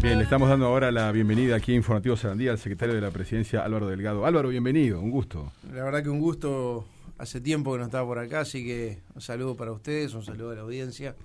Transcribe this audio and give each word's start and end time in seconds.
Bien, 0.00 0.16
le 0.16 0.22
estamos 0.22 0.48
dando 0.48 0.66
ahora 0.66 0.92
la 0.92 1.10
bienvenida 1.10 1.56
aquí 1.56 1.72
a 1.72 1.74
Informativo 1.74 2.16
Sarandía 2.16 2.52
al 2.52 2.58
secretario 2.58 2.94
de 2.94 3.00
la 3.00 3.10
Presidencia, 3.10 3.64
Álvaro 3.64 3.88
Delgado. 3.88 4.26
Álvaro, 4.26 4.48
bienvenido, 4.48 5.00
un 5.00 5.10
gusto. 5.10 5.52
La 5.74 5.82
verdad 5.82 6.04
que 6.04 6.08
un 6.08 6.20
gusto. 6.20 6.86
Hace 7.18 7.40
tiempo 7.40 7.72
que 7.72 7.78
no 7.78 7.86
estaba 7.86 8.06
por 8.06 8.20
acá, 8.20 8.42
así 8.42 8.64
que 8.64 9.00
un 9.12 9.20
saludo 9.20 9.56
para 9.56 9.72
ustedes, 9.72 10.14
un 10.14 10.24
saludo 10.24 10.52
a 10.52 10.54
la 10.54 10.60
audiencia. 10.60 11.16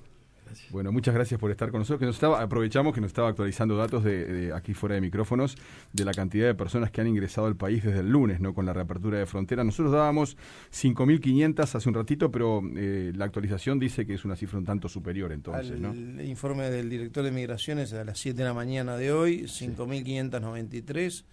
Bueno, 0.70 0.92
muchas 0.92 1.13
gracias 1.13 1.39
por 1.39 1.52
estar 1.52 1.71
con 1.71 1.79
nosotros. 1.79 2.00
Que 2.00 2.05
nos 2.05 2.16
estaba, 2.16 2.42
aprovechamos 2.42 2.94
que 2.94 3.02
nos 3.02 3.10
estaba 3.10 3.29
actualizando 3.29 3.76
datos 3.76 4.04
de, 4.04 4.52
aquí 4.54 4.73
fuera 4.73 4.95
de 4.95 5.02
micrófonos 5.02 5.57
de 5.91 6.05
la 6.05 6.14
cantidad 6.14 6.48
de 6.48 6.55
personas 6.55 6.91
que 6.91 7.02
han 7.02 7.07
ingresado 7.07 7.48
al 7.48 7.55
país 7.55 7.84
desde 7.84 8.00
el 8.00 8.09
lunes, 8.09 8.39
¿no? 8.39 8.54
Con 8.54 8.66
la 8.66 8.73
reapertura 8.73 9.20
de 9.20 9.26
frontera. 9.26 9.63
Nosotros 9.63 9.91
dábamos 9.91 10.38
5.500 10.71 11.76
hace 11.76 11.89
un 11.89 11.95
ratito, 11.95 12.31
pero 12.31 12.62
eh, 12.76 13.12
la 13.16 13.26
actualización 13.26 13.80
dice 13.80 14.05
que 14.05 14.13
es 14.13 14.26
una 14.26 14.36
cifra 14.36 14.59
un 14.59 14.66
tanto 14.66 14.89
superior 14.89 15.31
entonces, 15.31 15.80
¿no? 15.80 15.91
El 15.91 16.26
informe 16.27 16.70
del 16.70 16.90
director 16.90 17.23
de 17.23 17.31
migraciones 17.31 17.94
a 17.94 18.04
las 18.04 18.20
7 18.20 18.38
de 18.38 18.44
la 18.44 18.54
mañana 18.54 18.98
de 18.98 19.12
hoy, 19.12 19.44
5.593, 19.44 21.23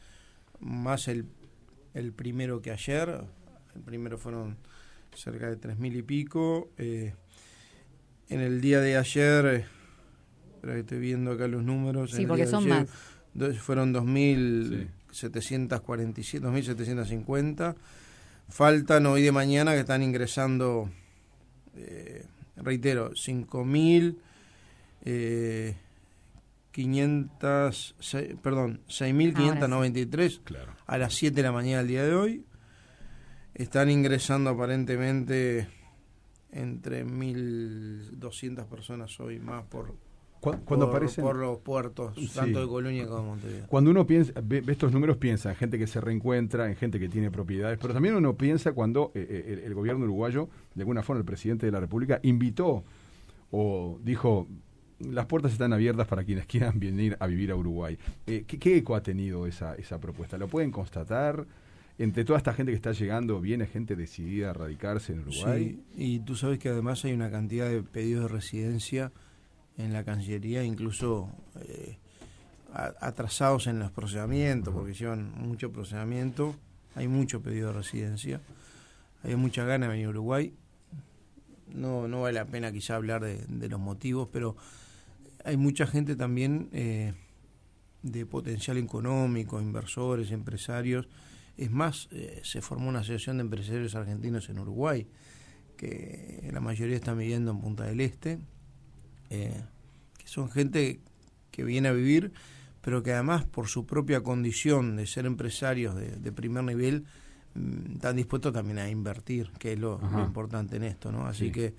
más 0.60 1.08
el, 1.08 1.26
el 1.94 2.12
primero 2.12 2.60
que 2.60 2.70
ayer. 2.70 3.24
El 3.74 3.82
primero 3.82 4.18
fueron 4.18 4.56
cerca 5.14 5.48
de 5.48 5.58
3.000 5.58 5.96
y 5.96 6.02
pico. 6.02 6.70
Eh, 6.78 7.14
en 8.30 8.40
el 8.40 8.60
día 8.60 8.80
de 8.80 8.96
ayer, 8.96 9.46
eh, 9.46 9.64
estoy 10.78 11.00
viendo 11.00 11.32
acá 11.32 11.48
los 11.48 11.64
números. 11.64 12.12
Sí, 12.12 12.26
porque 12.26 12.46
son 12.46 12.68
más. 12.68 12.88
fueron 13.58 13.92
2.747, 13.92 16.40
2.750. 16.40 17.74
Faltan 18.48 19.06
hoy 19.06 19.22
de 19.22 19.32
mañana 19.32 19.72
que 19.72 19.80
están 19.80 20.02
ingresando, 20.02 20.90
eh, 21.76 22.24
reitero, 22.56 23.10
5.000. 23.12 24.16
Eh, 25.04 25.76
500, 26.72 27.96
perdón, 28.42 28.80
6.593 28.86 30.40
claro. 30.44 30.72
a 30.86 30.98
las 30.98 31.14
7 31.14 31.34
de 31.34 31.42
la 31.42 31.50
mañana 31.50 31.78
del 31.78 31.88
día 31.88 32.04
de 32.04 32.14
hoy. 32.14 32.44
Están 33.54 33.90
ingresando 33.90 34.50
aparentemente 34.50 35.66
entre 36.52 37.04
1.200 37.06 38.66
personas 38.66 39.18
hoy 39.20 39.38
más 39.38 39.64
por, 39.64 39.94
cuando 40.40 40.86
aparecen, 40.86 41.22
por 41.22 41.36
los 41.36 41.58
puertos, 41.58 42.14
tanto 42.34 42.60
de 42.60 42.66
Colonia 42.66 43.06
como 43.06 43.18
de 43.18 43.28
Montevideo. 43.28 43.66
Cuando 43.66 43.90
uno 43.90 44.06
piensa, 44.06 44.32
ve, 44.42 44.62
estos 44.66 44.92
números, 44.92 45.18
piensa 45.18 45.50
en 45.50 45.56
gente 45.56 45.78
que 45.78 45.86
se 45.86 46.00
reencuentra, 46.00 46.68
en 46.68 46.76
gente 46.76 46.98
que 46.98 47.08
tiene 47.08 47.30
propiedades, 47.30 47.78
pero 47.80 47.92
también 47.92 48.14
uno 48.14 48.34
piensa 48.36 48.72
cuando 48.72 49.12
eh, 49.14 49.26
eh, 49.28 49.62
el, 49.66 49.74
gobierno 49.74 50.04
uruguayo, 50.04 50.48
de 50.74 50.82
alguna 50.82 51.02
forma 51.02 51.20
el 51.20 51.26
presidente 51.26 51.66
de 51.66 51.72
la 51.72 51.80
República, 51.80 52.20
invitó 52.22 52.84
o 53.50 53.98
dijo, 54.02 54.48
las 55.00 55.26
puertas 55.26 55.52
están 55.52 55.72
abiertas 55.72 56.06
para 56.06 56.24
quienes 56.24 56.46
quieran 56.46 56.80
venir 56.80 57.16
a 57.20 57.26
vivir 57.26 57.50
a 57.50 57.56
Uruguay. 57.56 57.98
Eh, 58.26 58.44
¿qué, 58.46 58.58
¿qué, 58.58 58.78
eco 58.78 58.94
ha 58.94 59.02
tenido 59.02 59.46
esa, 59.46 59.74
esa 59.74 59.98
propuesta? 60.00 60.38
¿Lo 60.38 60.48
pueden 60.48 60.70
constatar? 60.70 61.46
Entre 62.00 62.24
toda 62.24 62.38
esta 62.38 62.54
gente 62.54 62.72
que 62.72 62.76
está 62.76 62.92
llegando, 62.92 63.42
viene 63.42 63.66
gente 63.66 63.94
decidida 63.94 64.50
a 64.50 64.52
radicarse 64.54 65.12
en 65.12 65.20
Uruguay. 65.20 65.82
Sí, 65.94 66.02
y 66.02 66.20
tú 66.20 66.34
sabes 66.34 66.58
que 66.58 66.70
además 66.70 67.04
hay 67.04 67.12
una 67.12 67.30
cantidad 67.30 67.68
de 67.68 67.82
pedidos 67.82 68.22
de 68.22 68.28
residencia 68.28 69.12
en 69.76 69.92
la 69.92 70.02
Cancillería, 70.02 70.64
incluso 70.64 71.28
eh, 71.60 71.98
atrasados 72.72 73.66
en 73.66 73.80
los 73.80 73.90
procedimientos, 73.90 74.72
porque 74.72 74.94
llevan 74.94 75.30
mucho 75.36 75.72
procedimiento, 75.72 76.56
hay 76.94 77.06
mucho 77.06 77.42
pedido 77.42 77.68
de 77.68 77.74
residencia, 77.74 78.40
hay 79.22 79.36
mucha 79.36 79.64
gana 79.64 79.84
de 79.84 79.92
venir 79.92 80.06
a 80.06 80.10
Uruguay. 80.10 80.54
No, 81.74 82.08
no 82.08 82.22
vale 82.22 82.32
la 82.32 82.46
pena 82.46 82.72
quizá 82.72 82.96
hablar 82.96 83.22
de, 83.22 83.68
los 83.68 83.78
motivos, 83.78 84.26
pero 84.32 84.56
hay 85.44 85.58
mucha 85.58 85.86
gente 85.86 86.16
también 86.16 86.70
eh, 86.72 87.12
de 88.02 88.24
potencial 88.24 88.78
económico, 88.78 89.60
inversores, 89.60 90.30
empresarios, 90.30 91.06
es 91.60 91.70
más, 91.70 92.08
eh, 92.10 92.40
se 92.42 92.62
formó 92.62 92.88
una 92.88 93.00
asociación 93.00 93.36
de 93.36 93.42
empresarios 93.42 93.94
argentinos 93.94 94.48
en 94.48 94.58
Uruguay, 94.58 95.06
que 95.76 96.48
la 96.52 96.60
mayoría 96.60 96.96
están 96.96 97.18
viviendo 97.18 97.50
en 97.50 97.60
Punta 97.60 97.84
del 97.84 98.00
Este, 98.00 98.38
eh, 99.28 99.62
que 100.16 100.26
son 100.26 100.50
gente 100.50 101.00
que 101.50 101.62
viene 101.62 101.88
a 101.88 101.92
vivir, 101.92 102.32
pero 102.80 103.02
que 103.02 103.12
además 103.12 103.44
por 103.44 103.68
su 103.68 103.84
propia 103.84 104.22
condición 104.22 104.96
de 104.96 105.06
ser 105.06 105.26
empresarios 105.26 105.94
de, 105.94 106.32
primer 106.32 106.64
nivel, 106.64 107.04
mm, 107.54 107.96
están 107.96 108.16
dispuestos 108.16 108.54
también 108.54 108.78
a 108.78 108.88
invertir, 108.88 109.50
que 109.58 109.74
es 109.74 109.78
lo, 109.78 110.00
importante 110.18 110.76
en 110.76 110.84
esto, 110.84 111.12
¿no? 111.12 111.26
Así 111.26 111.52
que 111.52 111.74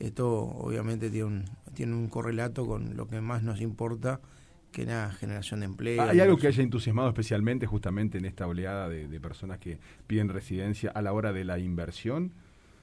esto 0.00 0.28
obviamente 0.28 1.08
tiene 1.08 1.26
un, 1.26 1.44
tiene 1.74 1.94
un 1.94 2.08
correlato 2.08 2.66
con 2.66 2.96
lo 2.96 3.06
que 3.06 3.20
más 3.20 3.44
nos 3.44 3.60
importa, 3.60 4.20
que 4.70 4.82
era 4.82 5.10
generación 5.12 5.60
de 5.60 5.66
empleo. 5.66 6.02
¿Hay 6.02 6.20
algo 6.20 6.36
que 6.36 6.46
haya 6.46 6.62
entusiasmado 6.62 7.08
especialmente 7.08 7.66
justamente 7.66 8.18
en 8.18 8.24
esta 8.24 8.46
oleada 8.46 8.88
de, 8.88 9.20
personas 9.20 9.58
que 9.58 9.78
piden 10.06 10.28
residencia 10.28 10.90
a 10.90 11.02
la 11.02 11.12
hora 11.12 11.32
de 11.32 11.44
la 11.44 11.58
inversión? 11.58 12.32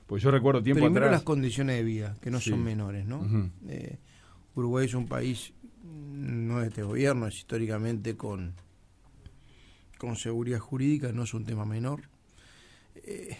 Pues 0.06 0.24
yo 0.24 0.32
recuerdo 0.32 0.64
tiempo 0.64 0.86
Primero 0.86 1.10
las 1.12 1.24
condiciones 1.24 1.78
de 1.78 1.84
vida, 1.84 2.16
que 2.22 2.32
no 2.32 2.40
son 2.40 2.64
menores, 2.64 3.06
¿no? 3.06 3.52
Eh, 3.68 3.98
Uruguay 4.56 4.86
es 4.86 4.94
un 4.94 5.08
país, 5.08 5.54
no 5.84 6.60
de 6.60 6.68
este 6.68 6.84
gobierno, 6.84 7.28
es 7.28 7.38
históricamente 7.38 8.16
con, 8.16 8.54
con 9.98 10.16
seguridad 10.16 10.60
jurídica, 10.60 11.12
no 11.12 11.24
es 11.24 11.34
un 11.34 11.46
tema 11.46 11.66
menor. 11.66 12.04
Eh, 12.96 13.38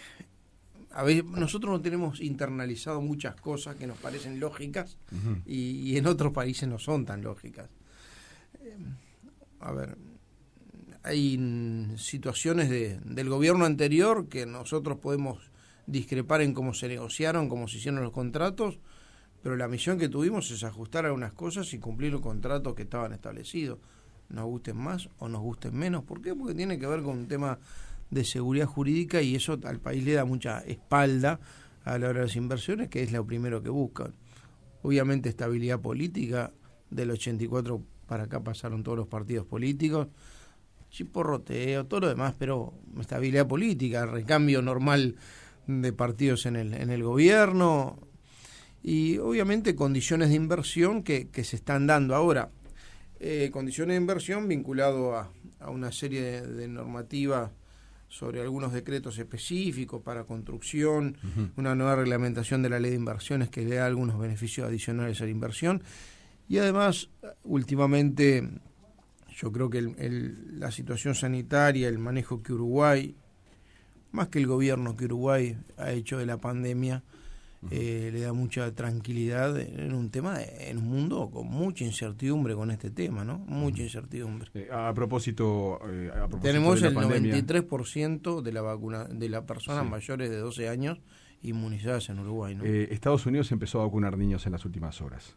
a 0.90 1.02
ver, 1.02 1.24
nosotros 1.24 1.72
no 1.72 1.80
tenemos 1.80 2.20
internalizado 2.20 3.00
muchas 3.00 3.36
cosas 3.36 3.76
que 3.76 3.86
nos 3.86 3.98
parecen 3.98 4.40
lógicas 4.40 4.96
y 5.46 5.96
en 5.96 6.06
otros 6.06 6.32
países 6.32 6.68
no 6.68 6.78
son 6.78 7.04
tan 7.04 7.22
lógicas. 7.22 7.68
A 9.60 9.72
ver, 9.72 9.96
hay 11.02 11.94
situaciones 11.96 12.68
de, 12.68 13.00
del 13.04 13.28
gobierno 13.28 13.64
anterior 13.64 14.28
que 14.28 14.46
nosotros 14.46 14.98
podemos 14.98 15.50
discrepar 15.86 16.42
en 16.42 16.52
cómo 16.52 16.74
se 16.74 16.88
negociaron, 16.88 17.48
cómo 17.48 17.66
se 17.66 17.78
hicieron 17.78 18.02
los 18.02 18.12
contratos, 18.12 18.78
pero 19.42 19.56
la 19.56 19.68
misión 19.68 19.98
que 19.98 20.08
tuvimos 20.08 20.50
es 20.50 20.64
ajustar 20.64 21.06
algunas 21.06 21.32
cosas 21.32 21.72
y 21.72 21.78
cumplir 21.78 22.12
los 22.12 22.20
contratos 22.20 22.74
que 22.74 22.82
estaban 22.82 23.12
establecidos. 23.12 23.78
Nos 24.28 24.44
gusten 24.44 24.76
más 24.76 25.08
o 25.18 25.28
nos 25.28 25.40
gusten 25.40 25.74
menos. 25.74 26.04
¿Por 26.04 26.20
qué? 26.20 26.34
Porque 26.34 26.54
tiene 26.54 26.78
que 26.78 26.86
ver 26.86 27.02
con 27.02 27.18
un 27.18 27.28
tema 27.28 27.58
de 28.10 28.24
seguridad 28.24 28.66
jurídica 28.66 29.22
y 29.22 29.34
eso 29.34 29.58
al 29.64 29.80
país 29.80 30.04
le 30.04 30.12
da 30.12 30.24
mucha 30.24 30.60
espalda 30.60 31.40
a 31.84 31.98
la 31.98 32.08
hora 32.10 32.20
de 32.20 32.26
las 32.26 32.36
inversiones, 32.36 32.88
que 32.88 33.02
es 33.02 33.12
lo 33.12 33.24
primero 33.24 33.62
que 33.62 33.70
buscan. 33.70 34.14
Obviamente 34.82 35.28
estabilidad 35.28 35.80
política 35.80 36.52
del 36.90 37.10
84 37.12 37.82
para 38.08 38.24
acá 38.24 38.42
pasaron 38.42 38.82
todos 38.82 38.98
los 38.98 39.06
partidos 39.06 39.46
políticos, 39.46 40.08
chiporroteo, 40.90 41.86
todo 41.86 42.00
lo 42.00 42.08
demás, 42.08 42.34
pero 42.38 42.72
estabilidad 42.98 43.46
política, 43.46 44.06
recambio 44.06 44.62
normal 44.62 45.14
de 45.66 45.92
partidos 45.92 46.46
en 46.46 46.56
el, 46.56 46.74
en 46.74 46.90
el 46.90 47.02
gobierno 47.02 47.98
y 48.82 49.18
obviamente 49.18 49.74
condiciones 49.74 50.30
de 50.30 50.36
inversión 50.36 51.02
que, 51.02 51.28
que 51.28 51.44
se 51.44 51.56
están 51.56 51.86
dando 51.86 52.14
ahora. 52.14 52.50
Eh, 53.20 53.50
condiciones 53.52 53.94
de 53.94 54.00
inversión 54.00 54.48
vinculado 54.48 55.16
a, 55.16 55.30
a 55.60 55.70
una 55.70 55.92
serie 55.92 56.40
de, 56.40 56.68
normativas 56.68 57.50
sobre 58.08 58.40
algunos 58.40 58.72
decretos 58.72 59.18
específicos 59.18 60.00
para 60.00 60.24
construcción, 60.24 61.18
una 61.56 61.74
nueva 61.74 61.96
reglamentación 61.96 62.62
de 62.62 62.70
la 62.70 62.80
ley 62.80 62.92
de 62.92 62.96
inversiones 62.96 63.50
que 63.50 63.62
le 63.62 63.76
da 63.76 63.86
algunos 63.86 64.18
beneficios 64.18 64.66
adicionales 64.66 65.20
a 65.20 65.24
la 65.24 65.30
inversión 65.30 65.82
y 66.48 66.58
además, 66.58 67.10
últimamente, 67.44 68.48
yo 69.36 69.52
creo 69.52 69.68
que 69.68 69.82
la 69.82 70.70
situación 70.70 71.14
sanitaria, 71.14 71.88
el 71.88 71.98
manejo 71.98 72.42
que 72.42 72.52
Uruguay, 72.52 73.14
más 74.12 74.28
que 74.28 74.38
el 74.38 74.46
gobierno 74.46 74.96
que 74.96 75.04
Uruguay 75.04 75.58
ha 75.76 75.92
hecho 75.92 76.18
de 76.18 76.26
la 76.26 76.38
pandemia, 76.38 77.02
eh, 77.70 78.10
le 78.12 78.20
da 78.20 78.32
mucha 78.32 78.72
tranquilidad 78.72 79.58
en 79.58 79.92
un 79.92 80.10
tema, 80.10 80.38
en 80.42 80.78
un 80.78 80.88
mundo 80.88 81.28
con 81.28 81.48
mucha 81.48 81.84
incertidumbre 81.84 82.54
con 82.54 82.70
este 82.70 82.90
tema, 82.90 83.24
¿no? 83.24 83.38
Mucha 83.38 83.82
incertidumbre. 83.82 84.50
Eh, 84.54 84.68
a, 84.72 84.94
propósito, 84.94 85.80
eh, 85.84 86.10
tenemos 86.40 86.80
el 86.82 86.94
93% 86.94 88.42
de 88.42 88.52
la 88.52 88.62
vacuna 88.62 89.04
de 89.04 89.28
las 89.28 89.42
personas 89.42 89.88
mayores 89.88 90.30
de 90.30 90.36
12 90.38 90.68
años 90.68 91.00
inmunizadas 91.42 92.08
en 92.10 92.20
Uruguay, 92.20 92.54
¿no? 92.54 92.64
Estados 92.64 93.26
Unidos 93.26 93.50
empezó 93.50 93.80
a 93.80 93.84
vacunar 93.84 94.16
niños 94.16 94.46
en 94.46 94.52
las 94.52 94.64
últimas 94.64 95.00
horas. 95.00 95.36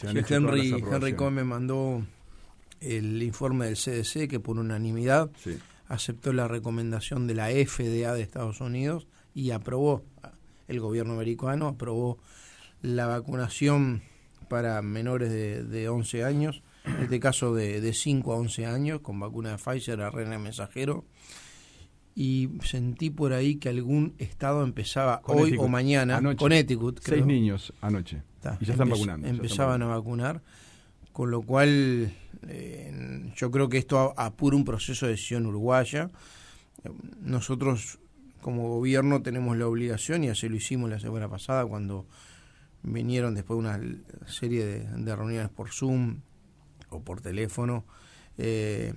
Henry, 0.00 0.70
Henry 0.90 1.14
Cohen 1.14 1.46
mandó 1.46 2.04
el 2.80 3.22
informe 3.22 3.66
del 3.66 3.76
CDC 3.76 4.28
que 4.28 4.40
por 4.40 4.58
unanimidad 4.58 5.30
aceptó 5.88 6.32
la 6.32 6.48
recomendación 6.48 7.26
de 7.26 7.34
la 7.34 7.48
FDA 7.48 8.14
de 8.14 8.22
Estados 8.22 8.60
Unidos 8.60 9.06
y 9.34 9.50
aprobó, 9.50 10.02
el 10.68 10.80
gobierno 10.80 11.14
americano 11.14 11.68
aprobó 11.68 12.18
la 12.80 13.06
vacunación 13.06 14.02
para 14.48 14.82
menores 14.82 15.30
de, 15.30 15.62
de 15.64 15.88
11 15.88 16.24
años, 16.24 16.62
en 16.84 17.04
este 17.04 17.20
caso 17.20 17.54
de, 17.54 17.80
de 17.80 17.92
5 17.94 18.32
a 18.32 18.36
11 18.36 18.66
años, 18.66 19.00
con 19.00 19.20
vacuna 19.20 19.50
de 19.50 19.58
Pfizer, 19.58 20.00
ARN 20.02 20.42
mensajero. 20.42 21.04
Y 22.14 22.50
sentí 22.62 23.08
por 23.10 23.32
ahí 23.32 23.56
que 23.56 23.70
algún 23.70 24.14
estado 24.18 24.64
empezaba 24.64 25.22
hoy 25.24 25.56
o 25.58 25.66
mañana, 25.68 26.20
Connecticut. 26.36 27.00
Seis 27.02 27.24
niños 27.24 27.72
anoche 27.80 28.22
y 28.60 28.64
ya 28.64 28.72
están 28.72 28.90
vacunando. 28.90 29.26
Empezaban 29.26 29.82
a 29.82 29.86
vacunar, 29.86 30.42
con 31.12 31.30
lo 31.30 31.42
cual 31.42 32.12
eh, 32.48 33.32
yo 33.36 33.50
creo 33.50 33.68
que 33.68 33.78
esto 33.78 34.14
apura 34.16 34.56
un 34.56 34.64
proceso 34.64 35.06
de 35.06 35.12
decisión 35.12 35.46
uruguaya. 35.46 36.10
Nosotros 37.20 37.98
como 38.40 38.68
gobierno 38.68 39.22
tenemos 39.22 39.56
la 39.56 39.66
obligación, 39.66 40.24
y 40.24 40.28
así 40.28 40.48
lo 40.48 40.56
hicimos 40.56 40.90
la 40.90 40.98
semana 40.98 41.28
pasada 41.28 41.64
cuando 41.64 42.06
vinieron 42.82 43.34
después 43.34 43.56
de 43.56 43.68
una 43.68 43.80
serie 44.26 44.64
de, 44.64 45.16
reuniones 45.16 45.48
por 45.50 45.70
Zoom 45.70 46.20
o 46.90 47.00
por 47.00 47.20
teléfono 47.20 47.84
eh, 48.36 48.94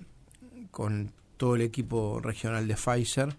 con 0.72 1.12
todo 1.38 1.56
el 1.56 1.62
equipo 1.62 2.20
regional 2.22 2.68
de 2.68 2.76
Pfizer. 2.76 3.36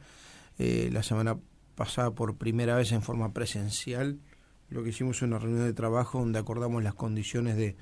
Eh, 0.59 0.91
la 0.93 1.03
semana 1.03 1.39
pasada 1.75 2.11
por 2.13 2.37
primera 2.37 2.77
vez 2.77 2.93
en 2.93 3.03
forma 3.03 3.33
presencial, 3.33 4.19
lo 4.71 4.83
que 4.83 4.91
hicimos 4.91 5.19
fue 5.19 5.29
una 5.29 5.39
reunión 5.39 5.65
de 5.65 5.73
trabajo 5.73 6.19
donde 6.19 6.39
acordamos 6.39 6.83
las 6.83 6.95
condiciones 6.95 7.57
de, 7.57 7.77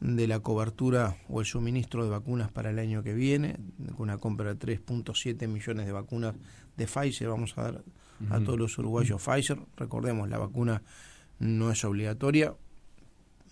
de 0.00 0.26
la 0.26 0.40
cobertura 0.40 1.16
o 1.28 1.40
el 1.40 1.46
suministro 1.46 2.04
de 2.04 2.10
vacunas 2.10 2.50
para 2.50 2.70
el 2.70 2.78
año 2.78 3.02
que 3.02 3.14
viene, 3.14 3.56
con 3.96 4.04
una 4.08 4.18
compra 4.18 4.54
de 4.54 4.80
3.7 4.80 5.46
millones 5.48 5.86
de 5.86 5.92
vacunas 5.92 6.34
de 6.76 6.86
Pfizer, 6.86 7.28
vamos 7.28 7.56
a 7.56 7.62
dar 7.62 7.84
a 8.30 8.40
todos 8.40 8.58
los 8.58 8.76
uruguayos 8.78 9.22
Pfizer, 9.22 9.58
recordemos, 9.76 10.28
la 10.28 10.38
vacuna 10.38 10.82
no 11.38 11.70
es 11.70 11.84
obligatoria, 11.84 12.54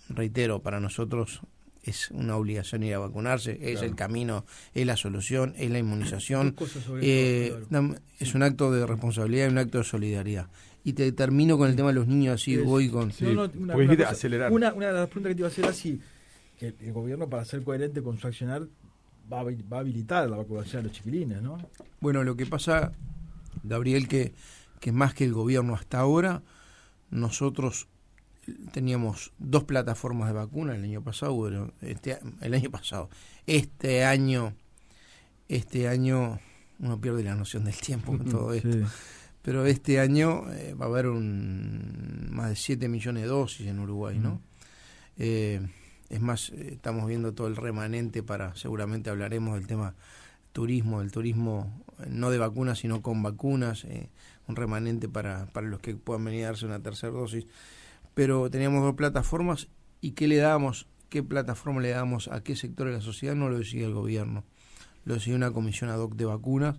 reitero, 0.09 0.61
para 0.61 0.81
nosotros 0.81 1.43
es 1.87 2.11
una 2.11 2.37
obligación 2.37 2.83
ir 2.83 2.95
a 2.95 2.99
vacunarse, 2.99 3.59
es 3.63 3.81
el 3.81 3.95
camino, 3.95 4.45
es 4.75 4.85
la 4.87 4.97
solución, 4.97 5.55
es 5.57 5.71
la 5.71 5.79
inmunización, 5.79 6.57
eh, 7.01 7.55
es 8.19 8.35
un 8.35 8.43
acto 8.43 8.73
de 8.73 8.85
responsabilidad 8.87 9.47
y 9.47 9.51
un 9.51 9.59
acto 9.59 9.79
de 9.79 9.85
solidaridad. 9.85 10.49
Y 10.83 10.93
te 10.95 11.11
termino 11.13 11.57
con 11.57 11.71
el 11.71 11.77
tema 11.77 11.89
de 11.89 11.95
los 11.95 12.09
niños, 12.09 12.35
así 12.35 12.57
voy 12.57 12.89
con... 12.89 13.13
una, 13.21 14.09
acelerar. 14.09 14.53
Una, 14.53 14.73
de 14.73 14.93
las 14.93 15.09
preguntas 15.09 15.31
que 15.31 15.35
te 15.35 15.41
iba 15.41 15.49
a 15.49 15.51
hacer 15.51 15.67
así, 15.67 16.01
que 16.59 16.75
el, 16.81 16.93
gobierno 16.93 17.29
para 17.29 17.45
ser 17.45 17.63
coherente 17.63 18.03
con 18.03 18.19
su 18.19 18.27
accionar 18.27 18.67
va 19.33 19.39
a, 19.39 19.79
habilitar 19.81 20.29
la 20.29 20.37
vacunación 20.37 20.83
de 20.83 20.89
los 20.89 20.97
chiquilines, 20.97 21.41
¿no? 21.41 21.59
Bueno, 22.01 22.25
lo 22.25 22.37
que 22.37 22.47
pasa, 22.47 22.93
Gabriel, 23.63 24.09
que, 24.09 24.35
que 24.81 24.91
más 24.91 25.15
que 25.15 25.25
el 25.25 25.33
gobierno 25.33 25.75
hasta 25.75 26.01
ahora, 26.01 26.43
nosotros 27.11 27.89
teníamos 28.73 29.33
dos 29.39 29.65
plataformas 29.65 30.29
de 30.29 30.35
vacuna 30.35 30.75
el 30.75 30.85
año 30.85 31.03
pasado, 31.03 31.73
este, 31.81 32.19
el 32.41 32.55
año 32.55 32.71
pasado, 32.71 33.11
este 33.47 34.05
año, 34.05 34.55
este 35.49 35.89
año, 35.89 36.41
uno 36.79 37.01
pierde 37.01 37.23
la 37.23 37.35
noción 37.35 37.65
del 37.65 37.77
tiempo 37.77 38.17
con 38.17 38.29
todo 38.29 38.53
esto, 38.53 38.89
pero 39.43 39.67
este 39.67 40.01
año 40.01 40.53
eh, 40.53 40.75
va 40.75 40.87
a 40.87 40.89
haber 40.89 41.07
un, 41.09 42.29
más 42.31 42.51
de 42.51 42.57
7 42.57 42.89
millones 42.89 43.23
de 43.25 43.29
dosis 43.29 43.67
en 43.67 43.79
Uruguay, 43.79 44.19
¿no? 44.19 44.41
Eh, 45.19 45.61
es 46.09 46.21
más, 46.21 46.51
eh, 46.51 46.71
estamos 46.73 47.07
viendo 47.07 47.33
todo 47.33 47.47
el 47.47 47.57
remanente 47.57 48.23
para, 48.23 48.55
seguramente 48.55 49.11
hablaremos 49.11 49.55
del 49.55 49.67
tema 49.67 49.95
turismo, 50.53 51.01
del 51.01 51.11
turismo 51.11 51.83
no 52.09 52.31
de 52.31 52.39
vacunas, 52.39 52.79
sino 52.79 53.03
con 53.03 53.23
vacunas, 53.23 53.87
un 54.47 54.57
remanente 54.57 55.09
para, 55.09 55.47
para 55.47 55.67
los 55.67 55.81
que 55.81 55.95
puedan 55.95 56.25
venir 56.25 56.45
a 56.45 56.49
darse 56.49 56.67
una 56.67 56.83
tercera 56.83 57.13
dosis 57.13 57.47
pero 58.17 58.49
teníamos 58.49 58.83
dos 58.83 58.95
plataformas 58.95 59.69
y 60.01 60.13
qué 60.13 60.27
le 60.27 60.37
damos, 60.37 60.89
qué 61.11 61.23
plataforma 61.23 61.83
le 61.83 61.91
damos 61.91 62.29
a 62.29 62.43
qué 62.43 62.57
sector 62.57 62.87
de 62.87 62.95
la 62.95 63.03
sociedad 63.03 63.35
no 63.35 63.51
lo 63.51 63.59
decide 63.59 63.85
el 63.85 63.93
gobierno, 63.93 64.43
lo 65.05 65.13
decide 65.13 65.35
una 65.35 65.51
comisión 65.51 65.91
ad 65.91 65.99
hoc 65.99 66.15
de 66.17 66.25
vacunas 66.25 66.79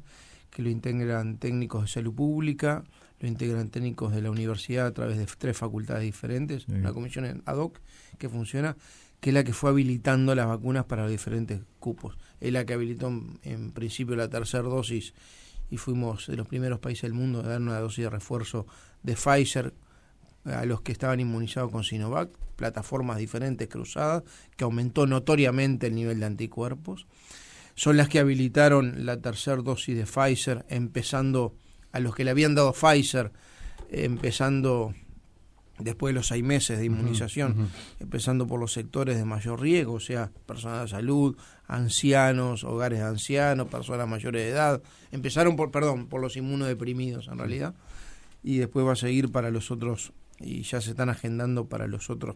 que 0.50 0.64
lo 0.64 0.72
integran 0.72 1.38
técnicos 1.38 1.84
de 1.84 1.88
salud 1.90 2.16
pública, 2.16 2.84
lo 3.20 3.28
integran 3.28 3.70
técnicos 3.70 4.16
de 4.16 4.24
la 4.24 4.32
universidad 4.32 4.88
a 4.88 4.94
través 4.96 5.20
de 5.20 5.28
tres 5.38 5.56
facultades 5.56 6.02
diferentes, 6.02 6.68
una 6.70 6.92
comisión 6.92 7.44
ad 7.46 7.58
hoc 7.58 7.82
que 8.18 8.30
funciona, 8.30 8.76
que 9.20 9.30
es 9.30 9.34
la 9.36 9.44
que 9.44 9.54
fue 9.54 9.70
habilitando 9.70 10.34
las 10.34 10.48
vacunas 10.48 10.86
para 10.86 11.04
los 11.04 11.12
diferentes 11.12 11.62
cupos. 11.78 12.18
Es 12.40 12.52
la 12.52 12.66
que 12.66 12.74
habilitó 12.74 13.10
en, 13.44 13.72
principio 13.74 14.16
la 14.16 14.28
tercera 14.28 14.64
dosis 14.64 15.14
y 15.70 15.78
fuimos 15.78 16.26
de 16.26 16.36
los 16.36 16.48
primeros 16.48 16.80
países 16.80 17.04
del 17.04 17.14
mundo 17.14 17.42
a 17.42 17.44
dar 17.44 17.62
una 17.62 17.80
dosis 17.80 18.06
de 18.06 18.10
refuerzo 18.10 18.66
de 19.04 19.14
Pfizer 19.14 19.76
a 20.54 20.66
los 20.66 20.82
que 20.82 20.92
estaban 20.92 21.20
inmunizados 21.20 21.72
con 21.72 21.84
Sinovac, 21.84 22.30
plataformas 22.56 23.18
diferentes 23.18 23.68
cruzadas, 23.68 24.24
que 24.56 24.64
aumentó 24.64 25.06
notoriamente 25.06 25.88
el 25.88 25.96
nivel 25.96 26.20
de 26.20 26.26
anticuerpos. 26.26 27.08
Son 27.76 27.96
las 27.96 28.10
que 28.10 28.20
habilitaron 28.20 29.06
la 29.06 29.22
tercera 29.22 29.58
dosis 29.58 29.96
de 29.96 30.06
Pfizer, 30.06 30.66
empezando 30.70 31.54
a 31.92 32.00
los 32.00 32.16
que 32.16 32.24
le 32.24 32.32
habían 32.32 32.56
dado 32.56 32.74
Pfizer, 32.74 33.32
empezando 33.92 34.94
después 35.80 36.12
de 36.12 36.16
los 36.16 36.28
seis 36.28 36.44
meses 36.44 36.80
de 36.80 36.86
inmunización, 36.86 37.70
empezando 38.00 38.48
por 38.48 38.60
los 38.60 38.74
sectores 38.74 39.18
de 39.18 39.26
mayor 39.26 39.62
riesgo, 39.62 39.94
o 39.94 40.00
sea, 40.00 40.32
personas 40.48 40.84
de 40.84 40.88
salud, 40.88 41.38
ancianos, 41.68 42.64
hogares 42.64 43.00
de 43.00 43.06
ancianos, 43.06 43.68
personas 43.68 44.08
mayores 44.08 44.42
de 44.42 44.50
edad. 44.50 44.82
Empezaron 45.12 45.56
por, 45.56 45.70
perdón, 45.70 46.08
por 46.08 46.20
los 46.20 46.36
inmunodeprimidos 46.36 47.28
en 47.28 47.38
realidad, 47.38 47.76
y 48.44 48.58
después 48.58 48.88
va 48.88 48.94
a 48.94 48.96
seguir 48.96 49.32
para 49.32 49.52
los 49.52 49.70
otros 49.70 50.14
y 50.40 50.64
ya 50.64 50.82
se 50.82 50.92
están 50.92 51.10
agendando 51.10 51.68
para 51.68 51.88
los 51.88 52.10
otros 52.10 52.36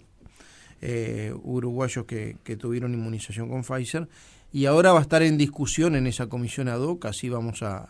eh, 0.81 1.33
uruguayos 1.43 2.05
que, 2.05 2.35
tuvieron 2.59 2.93
inmunización 2.93 3.49
con 3.49 3.63
Pfizer. 3.63 4.07
Y 4.51 4.65
ahora 4.65 4.91
va 4.91 4.99
a 4.99 5.03
estar 5.03 5.21
en 5.21 5.37
discusión 5.37 5.95
en 5.95 6.07
esa 6.07 6.27
comisión 6.27 6.67
ad 6.67 6.81
hoc, 6.81 7.05
así 7.05 7.29
vamos 7.29 7.61
a, 7.63 7.89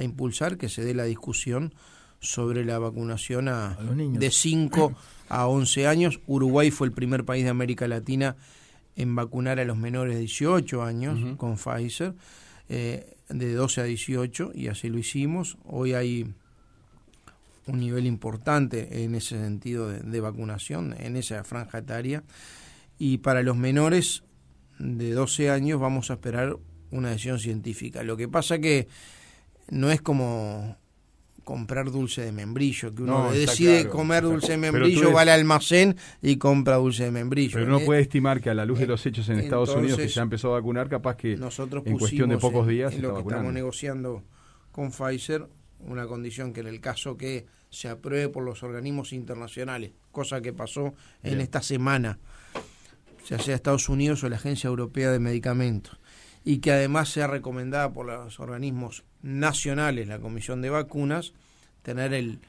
impulsar 0.00 0.56
que 0.56 0.68
se 0.68 0.84
dé 0.84 0.94
la 0.94 1.04
discusión 1.04 1.74
sobre 2.20 2.64
la 2.64 2.78
vacunación 2.78 3.48
a, 3.48 3.76
de 3.76 4.30
5 4.30 4.94
a 5.28 5.48
11 5.48 5.86
años. 5.88 6.20
Uruguay 6.26 6.70
fue 6.70 6.86
el 6.86 6.92
primer 6.92 7.24
país 7.24 7.42
de 7.42 7.50
América 7.50 7.88
Latina 7.88 8.36
en 8.94 9.16
vacunar 9.16 9.58
a 9.58 9.64
los 9.64 9.76
menores 9.76 10.14
de 10.14 10.20
18 10.20 10.82
años 10.82 11.18
con 11.36 11.56
Pfizer, 11.56 12.14
eh, 12.68 13.16
de 13.28 13.52
12 13.54 13.80
a 13.80 13.84
18, 13.84 14.52
y 14.54 14.68
así 14.68 14.88
lo 14.88 14.98
hicimos. 14.98 15.58
Hoy 15.64 15.94
hay 15.94 16.32
un 17.66 17.80
nivel 17.80 18.06
importante 18.06 19.04
en 19.04 19.14
ese 19.14 19.38
sentido 19.38 19.88
de, 19.88 20.20
vacunación, 20.20 20.94
en 20.98 21.16
esa 21.16 21.44
franja 21.44 21.78
etaria. 21.78 22.24
Y 22.98 23.18
para 23.18 23.42
los 23.42 23.56
menores 23.56 24.24
de 24.78 25.12
12 25.12 25.50
años 25.50 25.80
vamos 25.80 26.10
a 26.10 26.14
esperar 26.14 26.56
una 26.90 27.10
decisión 27.10 27.38
científica. 27.38 28.02
Lo 28.02 28.16
que 28.16 28.28
pasa 28.28 28.58
que 28.58 28.88
no 29.70 29.90
es 29.90 30.02
como 30.02 30.76
comprar 31.44 31.90
dulce 31.90 32.22
de 32.22 32.32
membrillo, 32.32 32.94
que 32.94 33.02
uno 33.02 33.32
decide 33.32 33.88
comer 33.88 34.22
dulce 34.24 34.52
de 34.52 34.58
membrillo, 34.58 35.12
va 35.12 35.22
al 35.22 35.30
almacén 35.30 35.96
y 36.22 36.36
compra 36.36 36.76
dulce 36.76 37.04
de 37.04 37.10
membrillo. 37.10 37.54
Pero 37.54 37.66
uno 37.66 37.78
¿eh? 37.78 37.84
puede 37.84 38.02
estimar 38.02 38.40
que 38.40 38.50
a 38.50 38.54
la 38.54 38.64
luz 38.64 38.78
de 38.78 38.86
los 38.86 39.04
hechos 39.06 39.28
en 39.28 39.40
Estados 39.40 39.70
Unidos 39.70 39.98
que 39.98 40.08
ya 40.08 40.22
empezó 40.22 40.48
a 40.48 40.58
vacunar, 40.58 40.88
capaz 40.88 41.16
que 41.16 41.36
nosotros 41.36 41.82
en 41.86 41.98
cuestión 41.98 42.30
de 42.30 42.38
pocos 42.38 42.66
días 42.66 42.94
en 42.94 43.02
lo 43.02 43.14
que 43.14 43.20
estamos 43.20 43.52
negociando 43.52 44.22
con 44.72 44.90
Pfizer 44.90 45.48
una 45.86 46.06
condición 46.06 46.52
que 46.52 46.60
en 46.60 46.66
el 46.66 46.80
caso 46.80 47.16
que 47.16 47.46
se 47.70 47.88
apruebe 47.88 48.28
por 48.28 48.44
los 48.44 48.62
organismos 48.62 49.12
internacionales, 49.12 49.92
cosa 50.12 50.40
que 50.40 50.52
pasó 50.52 50.94
en 51.22 51.40
esta 51.40 51.62
semana, 51.62 52.18
ya 53.28 53.38
sea 53.38 53.54
Estados 53.54 53.88
Unidos 53.88 54.24
o 54.24 54.28
la 54.28 54.36
Agencia 54.36 54.68
Europea 54.68 55.10
de 55.10 55.20
Medicamentos, 55.20 55.98
y 56.44 56.58
que 56.58 56.72
además 56.72 57.10
sea 57.10 57.26
recomendada 57.26 57.92
por 57.92 58.06
los 58.06 58.40
organismos 58.40 59.04
nacionales, 59.22 60.08
la 60.08 60.18
Comisión 60.18 60.62
de 60.62 60.70
Vacunas, 60.70 61.32
tener 61.82 62.12
el, 62.12 62.40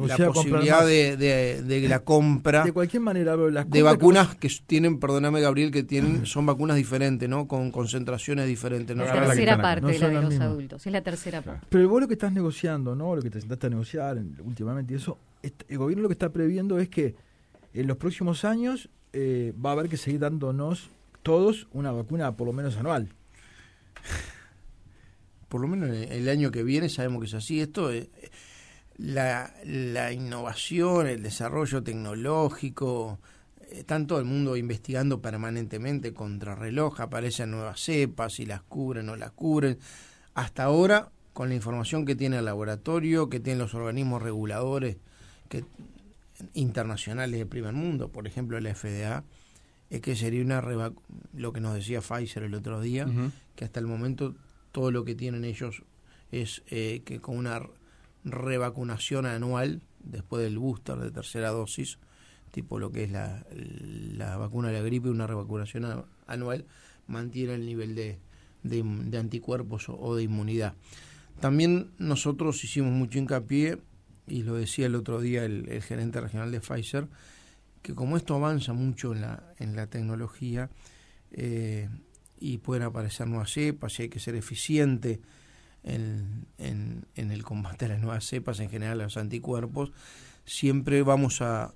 la 0.00 0.32
posibilidad, 0.32 0.86
de, 0.86 1.86
la 1.88 2.00
compra 2.00 2.64
de 2.64 2.72
cualquier 2.72 3.02
manera 3.02 3.36
de 3.36 3.82
vacunas 3.82 4.34
que 4.36 4.50
tienen 4.66 4.98
perdóname 4.98 5.40
Gabriel 5.40 5.70
que 5.70 5.82
tienen 5.82 6.26
son 6.26 6.46
vacunas 6.46 6.76
diferentes 6.76 7.28
no 7.28 7.46
con 7.48 7.70
concentraciones 7.70 8.46
diferentes 8.46 8.96
no 8.96 9.04
la 9.04 9.12
tercera 9.12 9.60
parte 9.60 9.86
de 9.86 9.98
la 9.98 10.08
de 10.08 10.22
los 10.22 10.40
adultos 10.40 10.86
es 10.86 10.92
la 10.92 11.02
tercera 11.02 11.42
parte. 11.42 11.66
Pero 11.68 11.88
vos 11.88 12.00
lo 12.00 12.08
que 12.08 12.14
estás 12.14 12.32
negociando 12.32 12.94
no 12.94 13.14
lo 13.16 13.22
que 13.22 13.30
te 13.30 13.40
sentaste 13.40 13.66
a 13.66 13.70
negociar 13.70 14.18
últimamente 14.44 14.94
y 14.94 14.96
eso 14.96 15.18
el 15.68 15.78
gobierno 15.78 16.02
lo 16.02 16.08
que 16.08 16.14
está 16.14 16.30
previendo 16.30 16.78
es 16.78 16.88
que 16.88 17.14
en 17.74 17.86
los 17.86 17.96
próximos 17.96 18.44
años 18.44 18.88
eh, 19.12 19.52
va 19.64 19.70
a 19.70 19.72
haber 19.74 19.88
que 19.88 19.96
seguir 19.96 20.20
dándonos 20.20 20.90
todos 21.22 21.68
una 21.72 21.92
vacuna 21.92 22.36
por 22.36 22.46
lo 22.46 22.52
menos 22.52 22.76
anual. 22.76 23.08
Por 25.48 25.60
lo 25.60 25.68
menos 25.68 25.88
el 25.90 26.28
año 26.28 26.50
que 26.50 26.64
viene 26.64 26.88
sabemos 26.88 27.20
que 27.20 27.26
es 27.26 27.34
así. 27.34 27.60
Esto 27.60 27.90
es, 27.90 28.08
la, 28.96 29.54
la 29.64 30.12
innovación, 30.12 31.06
el 31.06 31.22
desarrollo 31.22 31.82
tecnológico, 31.82 33.18
está 33.70 34.04
todo 34.06 34.18
el 34.18 34.24
mundo 34.24 34.56
investigando 34.56 35.20
permanentemente 35.20 36.12
contra 36.12 36.54
reloj, 36.54 37.00
aparecen 37.00 37.50
nuevas 37.50 37.80
cepas, 37.80 38.38
y 38.40 38.46
las 38.46 38.62
cubren 38.62 39.08
o 39.08 39.16
las 39.16 39.32
cubren. 39.32 39.78
Hasta 40.34 40.64
ahora, 40.64 41.10
con 41.32 41.48
la 41.48 41.54
información 41.54 42.04
que 42.04 42.14
tiene 42.14 42.38
el 42.38 42.44
laboratorio, 42.44 43.28
que 43.28 43.40
tienen 43.40 43.58
los 43.58 43.74
organismos 43.74 44.22
reguladores 44.22 44.96
que, 45.48 45.64
internacionales 46.54 47.38
de 47.38 47.46
primer 47.46 47.72
mundo, 47.72 48.08
por 48.08 48.26
ejemplo 48.26 48.58
la 48.60 48.74
FDA, 48.74 49.24
es 49.90 50.00
que 50.00 50.16
sería 50.16 50.42
una 50.42 50.62
lo 51.34 51.52
que 51.52 51.60
nos 51.60 51.74
decía 51.74 52.00
Pfizer 52.00 52.42
el 52.42 52.54
otro 52.54 52.80
día, 52.80 53.06
que 53.54 53.64
hasta 53.64 53.80
el 53.80 53.86
momento 53.86 54.34
todo 54.72 54.90
lo 54.90 55.04
que 55.04 55.14
tienen 55.14 55.44
ellos 55.44 55.82
es 56.32 56.62
eh, 56.66 57.02
que 57.04 57.20
con 57.20 57.36
una 57.36 57.62
revacunación 58.24 59.26
anual 59.26 59.82
después 60.00 60.42
del 60.42 60.58
booster 60.58 60.96
de 60.96 61.10
tercera 61.10 61.50
dosis 61.50 61.98
tipo 62.54 62.78
lo 62.78 62.92
que 62.92 63.02
es 63.02 63.10
la, 63.10 63.44
la 63.50 64.36
vacuna 64.36 64.68
de 64.68 64.74
la 64.74 64.80
gripe, 64.80 65.10
una 65.10 65.26
revacunación 65.26 66.04
anual, 66.28 66.64
mantiene 67.08 67.54
el 67.54 67.66
nivel 67.66 67.96
de, 67.96 68.20
de, 68.62 69.18
anticuerpos 69.18 69.88
o, 69.88 70.14
de 70.14 70.22
inmunidad. 70.22 70.74
También 71.40 71.90
nosotros 71.98 72.62
hicimos 72.62 72.92
mucho 72.92 73.18
hincapié, 73.18 73.78
y 74.28 74.44
lo 74.44 74.54
decía 74.54 74.86
el 74.86 74.94
otro 74.94 75.20
día 75.20 75.44
el, 75.44 75.82
gerente 75.82 76.20
regional 76.20 76.52
de 76.52 76.60
Pfizer, 76.60 77.08
que 77.82 77.92
como 77.92 78.16
esto 78.16 78.36
avanza 78.36 78.72
mucho 78.72 79.12
en 79.12 79.22
la, 79.22 79.52
en 79.58 79.74
la 79.74 79.88
tecnología 79.88 80.70
eh, 81.32 81.88
y 82.38 82.58
pueden 82.58 82.84
aparecer 82.84 83.26
nuevas 83.26 83.50
cepas 83.50 83.98
y 83.98 84.02
hay 84.02 84.08
que 84.08 84.20
ser 84.20 84.36
eficiente 84.36 85.20
en, 85.84 86.46
en, 86.58 87.06
en, 87.14 87.30
el 87.30 87.44
combate 87.44 87.84
a 87.84 87.88
las 87.88 88.00
nuevas 88.00 88.24
cepas, 88.24 88.60
en 88.60 88.70
general 88.70 89.00
a 89.00 89.04
los 89.04 89.16
anticuerpos, 89.16 89.92
siempre 90.44 91.02
vamos 91.02 91.40
a, 91.42 91.72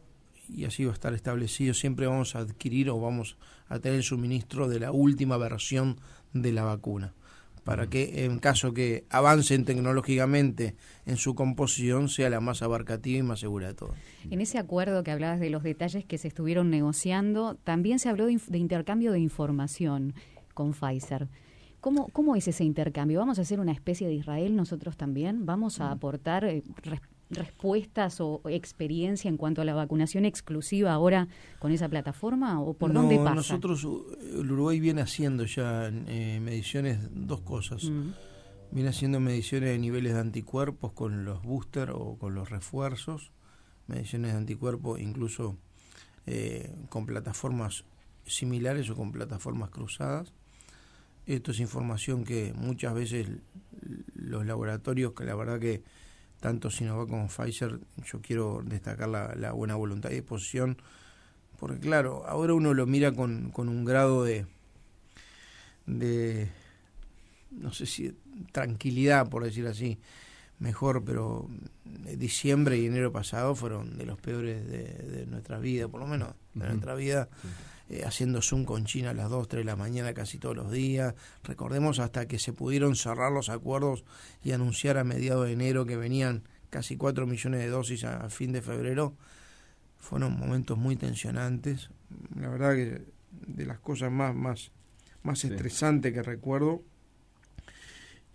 y 0.48 0.64
así 0.64 0.84
va 0.84 0.92
a 0.92 0.94
estar 0.94 1.14
establecido, 1.14 1.74
siempre 1.74 2.06
vamos 2.06 2.34
a 2.34 2.40
adquirir 2.40 2.90
o 2.90 3.00
vamos 3.00 3.36
a 3.68 3.78
tener 3.78 3.98
el 3.98 4.04
suministro 4.04 4.68
de 4.68 4.80
la 4.80 4.92
última 4.92 5.36
versión 5.36 5.98
de 6.32 6.52
la 6.52 6.64
vacuna, 6.64 7.12
para 7.64 7.88
que 7.88 8.24
en 8.24 8.38
caso 8.38 8.72
que 8.72 9.04
avancen 9.10 9.64
tecnológicamente 9.64 10.74
en 11.06 11.16
su 11.16 11.34
composición 11.34 12.08
sea 12.08 12.30
la 12.30 12.40
más 12.40 12.62
abarcativa 12.62 13.18
y 13.18 13.22
más 13.22 13.40
segura 13.40 13.68
de 13.68 13.74
todo. 13.74 13.94
En 14.30 14.40
ese 14.40 14.58
acuerdo 14.58 15.02
que 15.02 15.10
hablabas 15.10 15.40
de 15.40 15.50
los 15.50 15.62
detalles 15.62 16.04
que 16.04 16.18
se 16.18 16.28
estuvieron 16.28 16.70
negociando, 16.70 17.56
también 17.56 17.98
se 17.98 18.08
habló 18.08 18.26
de, 18.26 18.58
intercambio 18.58 19.12
de 19.12 19.20
información 19.20 20.14
con 20.54 20.72
Pfizer. 20.72 21.28
¿Cómo, 21.80 22.08
¿Cómo 22.08 22.34
es 22.36 22.48
ese 22.48 22.64
intercambio? 22.64 23.20
¿Vamos 23.20 23.38
a 23.38 23.42
hacer 23.42 23.60
una 23.60 23.72
especie 23.72 24.06
de 24.06 24.14
Israel 24.14 24.56
nosotros 24.56 24.96
también? 24.96 25.46
¿Vamos 25.46 25.80
a 25.80 25.88
mm. 25.88 25.92
aportar 25.92 26.44
eh, 26.44 26.62
respuestas 27.30 28.20
o 28.20 28.40
experiencia 28.46 29.28
en 29.28 29.36
cuanto 29.36 29.62
a 29.62 29.64
la 29.64 29.74
vacunación 29.74 30.24
exclusiva 30.24 30.92
ahora 30.92 31.28
con 31.58 31.72
esa 31.72 31.88
plataforma 31.88 32.60
o 32.60 32.74
por 32.74 32.92
dónde 32.92 33.18
pasa? 33.18 33.34
Nosotros, 33.34 33.86
el 34.20 34.50
Uruguay 34.50 34.80
viene 34.80 35.02
haciendo 35.02 35.44
ya 35.44 35.88
eh, 35.88 36.40
mediciones, 36.40 36.98
dos 37.12 37.40
cosas. 37.40 37.84
Mm. 37.84 38.12
Viene 38.70 38.90
haciendo 38.90 39.18
mediciones 39.20 39.70
de 39.70 39.78
niveles 39.78 40.14
de 40.14 40.20
anticuerpos 40.20 40.92
con 40.92 41.24
los 41.24 41.42
booster 41.42 41.90
o 41.90 42.16
con 42.18 42.34
los 42.34 42.50
refuerzos, 42.50 43.30
mediciones 43.86 44.32
de 44.32 44.38
anticuerpos 44.38 45.00
incluso 45.00 45.56
eh, 46.26 46.74
con 46.90 47.06
plataformas 47.06 47.84
similares 48.26 48.90
o 48.90 48.96
con 48.96 49.12
plataformas 49.12 49.70
cruzadas. 49.70 50.34
Esto 51.28 51.50
es 51.50 51.60
información 51.60 52.24
que 52.24 52.54
muchas 52.54 52.94
veces 52.94 53.28
los 54.14 54.46
laboratorios, 54.46 55.12
que 55.12 55.24
la 55.24 55.34
verdad 55.34 55.60
que 55.60 55.82
tanto 56.40 56.70
Sinovac 56.70 57.10
como 57.10 57.28
Pfizer, 57.28 57.80
yo 58.10 58.22
quiero 58.22 58.62
destacar 58.64 59.10
la, 59.10 59.52
buena 59.52 59.74
voluntad 59.74 60.10
y 60.10 60.14
disposición, 60.14 60.78
porque 61.58 61.80
claro, 61.80 62.24
ahora 62.26 62.54
uno 62.54 62.72
lo 62.72 62.86
mira 62.86 63.12
con, 63.12 63.50
con 63.50 63.68
un 63.68 63.84
grado 63.84 64.24
de, 64.24 64.46
de, 65.84 66.48
no 67.50 67.74
sé 67.74 67.84
si 67.84 68.16
tranquilidad, 68.50 69.28
por 69.28 69.44
decir 69.44 69.66
así, 69.66 69.98
mejor, 70.58 71.04
pero 71.04 71.46
diciembre 71.84 72.78
y 72.78 72.86
enero 72.86 73.12
pasado 73.12 73.54
fueron 73.54 73.98
de 73.98 74.06
los 74.06 74.18
peores 74.18 74.66
de, 74.66 74.84
de 74.84 75.26
nuestra 75.26 75.58
vida, 75.58 75.88
por 75.88 76.00
lo 76.00 76.06
menos 76.06 76.30
de 76.54 76.68
nuestra 76.68 76.94
vida 76.94 77.28
eh, 77.90 78.04
haciendo 78.04 78.42
Zoom 78.42 78.64
con 78.64 78.84
China 78.84 79.10
a 79.10 79.14
las 79.14 79.30
2, 79.30 79.48
3 79.48 79.60
de 79.60 79.64
la 79.64 79.76
mañana 79.76 80.12
casi 80.12 80.38
todos 80.38 80.54
los 80.54 80.70
días. 80.70 81.14
Recordemos 81.42 81.98
hasta 82.00 82.28
que 82.28 82.38
se 82.38 82.52
pudieron 82.52 82.96
cerrar 82.96 83.32
los 83.32 83.48
acuerdos 83.48 84.04
y 84.44 84.52
anunciar 84.52 84.98
a 84.98 85.04
mediados 85.04 85.46
de 85.46 85.52
enero 85.52 85.86
que 85.86 85.96
venían 85.96 86.42
casi 86.68 86.98
4 86.98 87.26
millones 87.26 87.60
de 87.60 87.68
dosis 87.68 88.04
a, 88.04 88.28
fin 88.28 88.52
de 88.52 88.60
febrero. 88.60 89.14
Fueron 89.98 90.38
momentos 90.38 90.76
muy 90.76 90.96
tensionantes. 90.96 91.88
La 92.38 92.50
verdad 92.50 92.74
que 92.74 93.02
de 93.46 93.66
las 93.66 93.78
cosas 93.78 94.12
más, 94.12 94.34
más, 94.34 94.70
más 95.22 95.42
estresantes 95.44 96.12
que 96.12 96.22
recuerdo. 96.22 96.82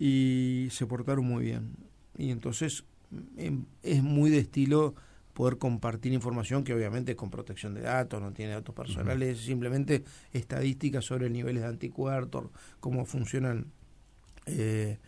Y 0.00 0.66
se 0.72 0.86
portaron 0.86 1.26
muy 1.26 1.44
bien. 1.44 1.76
Y 2.18 2.30
entonces 2.30 2.82
em, 3.36 3.66
es 3.84 4.02
muy 4.02 4.30
de 4.30 4.38
estilo 4.38 4.96
poder 5.34 5.58
compartir 5.58 6.12
información 6.12 6.64
que 6.64 6.72
obviamente 6.72 7.12
es 7.12 7.18
con 7.18 7.28
protección 7.28 7.74
de 7.74 7.82
datos, 7.82 8.22
no 8.22 8.32
tiene 8.32 8.52
datos 8.52 8.74
personales, 8.74 9.40
simplemente 9.40 10.04
estadísticas 10.32 11.04
sobre 11.04 11.28
niveles 11.28 11.64
de 11.64 11.68
anticuerpos, 11.68 12.50
cómo 12.80 13.04
funcionan 13.04 13.66
eh, 14.46 14.98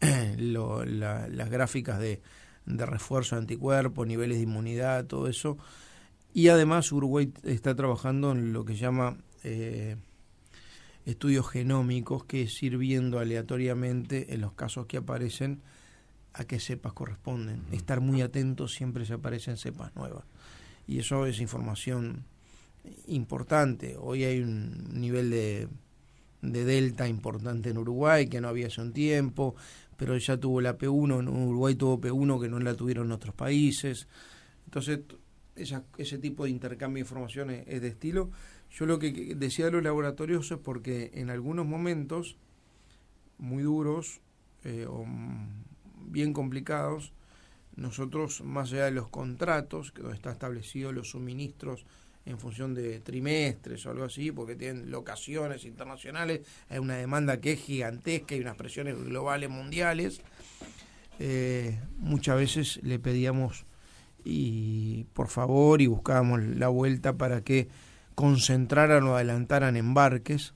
las 0.36 1.50
gráficas 1.50 1.98
de, 1.98 2.20
refuerzo 2.66 3.34
de 3.34 3.40
anticuerpos, 3.40 4.06
niveles 4.06 4.36
de 4.36 4.44
inmunidad, 4.44 5.06
todo 5.06 5.26
eso. 5.26 5.56
Y 6.34 6.48
además 6.48 6.92
Uruguay 6.92 7.32
está 7.42 7.74
trabajando 7.74 8.32
en 8.32 8.52
lo 8.52 8.64
que 8.66 8.76
llama 8.76 9.16
eh, 9.42 9.96
estudios 11.06 11.48
genómicos, 11.48 12.24
que 12.24 12.42
es 12.42 12.62
ir 12.62 12.76
viendo 12.76 13.18
aleatoriamente 13.18 14.34
en 14.34 14.42
los 14.42 14.52
casos 14.52 14.86
que 14.86 14.98
aparecen 14.98 15.62
a 16.32 16.44
qué 16.44 16.60
cepas 16.60 16.92
corresponden. 16.92 17.62
Estar 17.72 18.00
muy 18.00 18.22
atentos 18.22 18.72
siempre 18.72 19.04
se 19.04 19.14
aparecen 19.14 19.56
cepas 19.56 19.94
nuevas. 19.96 20.24
Y 20.86 20.98
eso 20.98 21.26
es 21.26 21.40
información 21.40 22.24
importante. 23.06 23.96
Hoy 23.98 24.24
hay 24.24 24.40
un 24.40 25.00
nivel 25.00 25.30
de, 25.30 25.68
de 26.42 26.64
delta 26.64 27.08
importante 27.08 27.70
en 27.70 27.78
Uruguay 27.78 28.28
que 28.28 28.40
no 28.40 28.48
había 28.48 28.68
hace 28.68 28.80
un 28.80 28.92
tiempo, 28.92 29.54
pero 29.96 30.16
ya 30.16 30.38
tuvo 30.38 30.60
la 30.60 30.78
P1, 30.78 31.20
en 31.20 31.28
Uruguay 31.28 31.74
tuvo 31.74 32.00
P1 32.00 32.40
que 32.40 32.48
no 32.48 32.58
la 32.58 32.74
tuvieron 32.74 33.06
en 33.06 33.12
otros 33.12 33.34
países. 33.34 34.08
Entonces, 34.64 35.00
ese 35.56 36.18
tipo 36.18 36.44
de 36.44 36.50
intercambio 36.50 36.96
de 36.96 37.08
información 37.08 37.50
es, 37.50 37.82
de 37.82 37.88
estilo. 37.88 38.30
Yo 38.70 38.86
lo 38.86 38.98
que 38.98 39.34
decía 39.34 39.66
de 39.66 39.72
los 39.72 39.82
laboratorios 39.82 40.50
es 40.50 40.58
porque 40.58 41.10
en 41.14 41.28
algunos 41.28 41.66
momentos 41.66 42.36
muy 43.38 43.62
duros 43.62 44.20
eh, 44.64 44.86
o 44.88 45.04
bien 46.10 46.32
complicados. 46.32 47.12
Nosotros, 47.76 48.42
más 48.42 48.72
allá 48.72 48.86
de 48.86 48.90
los 48.90 49.08
contratos, 49.08 49.92
que 49.92 50.02
donde 50.02 50.16
está 50.16 50.32
establecido 50.32 50.92
los 50.92 51.10
suministros 51.10 51.86
en 52.26 52.38
función 52.38 52.74
de 52.74 53.00
trimestres 53.00 53.86
o 53.86 53.90
algo 53.90 54.04
así, 54.04 54.30
porque 54.30 54.54
tienen 54.54 54.90
locaciones 54.90 55.64
internacionales, 55.64 56.40
hay 56.68 56.78
una 56.78 56.96
demanda 56.96 57.40
que 57.40 57.52
es 57.52 57.60
gigantesca 57.60 58.34
y 58.34 58.40
unas 58.40 58.56
presiones 58.56 59.02
globales 59.02 59.48
mundiales. 59.50 60.20
Eh, 61.18 61.78
muchas 61.98 62.36
veces 62.36 62.80
le 62.82 62.98
pedíamos 62.98 63.64
y 64.24 65.04
por 65.14 65.28
favor 65.28 65.80
y 65.80 65.86
buscábamos 65.86 66.42
la 66.42 66.68
vuelta 66.68 67.16
para 67.16 67.42
que 67.42 67.68
concentraran 68.14 69.04
o 69.04 69.16
adelantaran 69.16 69.76
embarques 69.76 70.54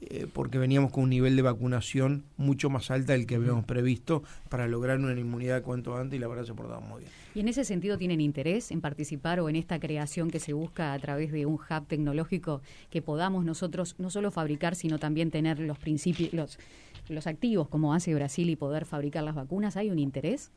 eh, 0.00 0.28
porque 0.32 0.58
veníamos 0.58 0.92
con 0.92 1.04
un 1.04 1.10
nivel 1.10 1.34
de 1.34 1.42
vacunación 1.42 2.22
mucho 2.36 2.70
más 2.70 2.90
alta 2.92 3.14
del 3.14 3.26
que 3.26 3.34
habíamos 3.34 3.64
previsto 3.64 4.22
para 4.48 4.68
lograr 4.68 5.00
una 5.00 5.18
inmunidad 5.18 5.62
cuanto 5.62 5.96
antes 5.96 6.16
y 6.16 6.20
la 6.20 6.28
verdad 6.28 6.44
se 6.44 6.54
portaba 6.54 6.78
muy 6.78 7.00
bien. 7.00 7.12
¿Y 7.34 7.40
en 7.40 7.48
ese 7.48 7.64
sentido 7.64 7.98
tienen 7.98 8.20
interés 8.20 8.70
en 8.70 8.80
participar 8.80 9.40
o 9.40 9.48
en 9.48 9.56
esta 9.56 9.80
creación 9.80 10.30
que 10.30 10.38
se 10.38 10.52
busca 10.52 10.92
a 10.92 10.98
través 11.00 11.32
de 11.32 11.46
un 11.46 11.54
hub 11.54 11.86
tecnológico 11.88 12.62
que 12.90 13.02
podamos 13.02 13.44
nosotros 13.44 13.96
no 13.98 14.08
solo 14.10 14.30
fabricar, 14.30 14.76
sino 14.76 15.00
también 15.00 15.32
tener 15.32 15.58
los 15.58 15.78
principios, 15.78 16.32
los, 16.32 16.58
los 17.08 17.26
activos 17.26 17.66
como 17.68 17.92
hace 17.92 18.14
Brasil 18.14 18.48
y 18.50 18.54
poder 18.54 18.84
fabricar 18.84 19.24
las 19.24 19.34
vacunas? 19.34 19.76
¿Hay 19.76 19.90
un 19.90 19.98
interés? 19.98 20.52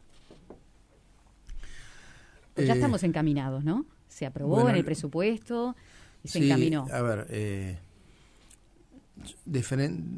Pues 2.54 2.68
ya 2.68 2.74
eh, 2.74 2.76
estamos 2.76 3.02
encaminados, 3.04 3.64
¿no? 3.64 3.88
Se 4.08 4.28
aprobó 4.28 4.70
en 4.70 4.76
el 4.76 4.86
presupuesto 4.86 5.76
y 6.24 6.28
se 6.28 6.46
encaminó. 6.46 6.86
A 6.92 7.02
ver, 7.02 7.26
eh, 7.30 7.80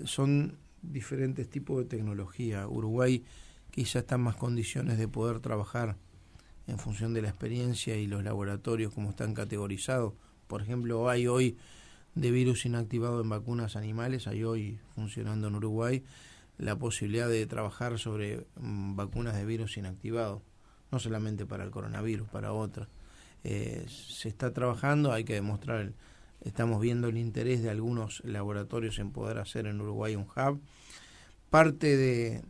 son 0.05 0.57
diferentes 0.81 1.49
tipos 1.49 1.77
de 1.77 1.85
tecnología. 1.85 2.67
Uruguay 2.67 3.23
quizá 3.71 3.99
está 3.99 4.15
en 4.15 4.21
más 4.21 4.35
condiciones 4.35 4.97
de 4.97 5.07
poder 5.07 5.39
trabajar 5.39 5.97
en 6.67 6.77
función 6.79 7.13
de 7.13 7.21
la 7.21 7.29
experiencia 7.29 7.95
y 7.97 8.07
los 8.07 8.23
laboratorios 8.23 8.93
como 8.93 9.09
están 9.09 9.33
categorizados. 9.33 10.13
Por 10.47 10.61
ejemplo, 10.61 11.09
hay 11.09 11.27
hoy 11.27 11.57
de 12.15 12.31
virus 12.31 12.65
inactivado 12.65 13.21
en 13.21 13.29
vacunas 13.29 13.75
animales, 13.75 14.27
hay 14.27 14.43
hoy 14.43 14.79
funcionando 14.93 15.47
en 15.47 15.55
Uruguay 15.55 16.03
la 16.57 16.77
posibilidad 16.77 17.27
de 17.27 17.45
trabajar 17.47 17.97
sobre 17.97 18.45
mm, 18.57 18.95
vacunas 18.95 19.35
de 19.35 19.45
virus 19.45 19.77
inactivado, 19.77 20.43
no 20.91 20.99
solamente 20.99 21.45
para 21.45 21.63
el 21.63 21.71
coronavirus, 21.71 22.27
para 22.29 22.53
otras. 22.53 22.87
Eh, 23.43 23.85
se 23.87 24.29
está 24.29 24.53
trabajando, 24.53 25.11
hay 25.11 25.23
que 25.23 25.33
demostrar 25.33 25.81
el, 25.81 25.95
Estamos 26.43 26.81
viendo 26.81 27.07
el 27.07 27.17
interés 27.17 27.63
de 27.63 27.69
algunos 27.69 28.21
laboratorios 28.25 28.99
en 28.99 29.11
poder 29.11 29.37
hacer 29.37 29.65
en 29.65 29.79
Uruguay 29.79 30.15
un 30.15 30.23
hub. 30.23 30.59
Parte 31.49 31.95
de, 31.95 32.43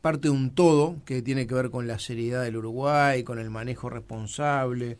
parte 0.00 0.28
de 0.28 0.30
un 0.30 0.54
todo 0.54 0.96
que 1.06 1.22
tiene 1.22 1.46
que 1.46 1.54
ver 1.54 1.70
con 1.70 1.86
la 1.86 1.98
seriedad 1.98 2.42
del 2.42 2.56
Uruguay, 2.56 3.22
con 3.22 3.38
el 3.38 3.48
manejo 3.48 3.88
responsable 3.88 4.98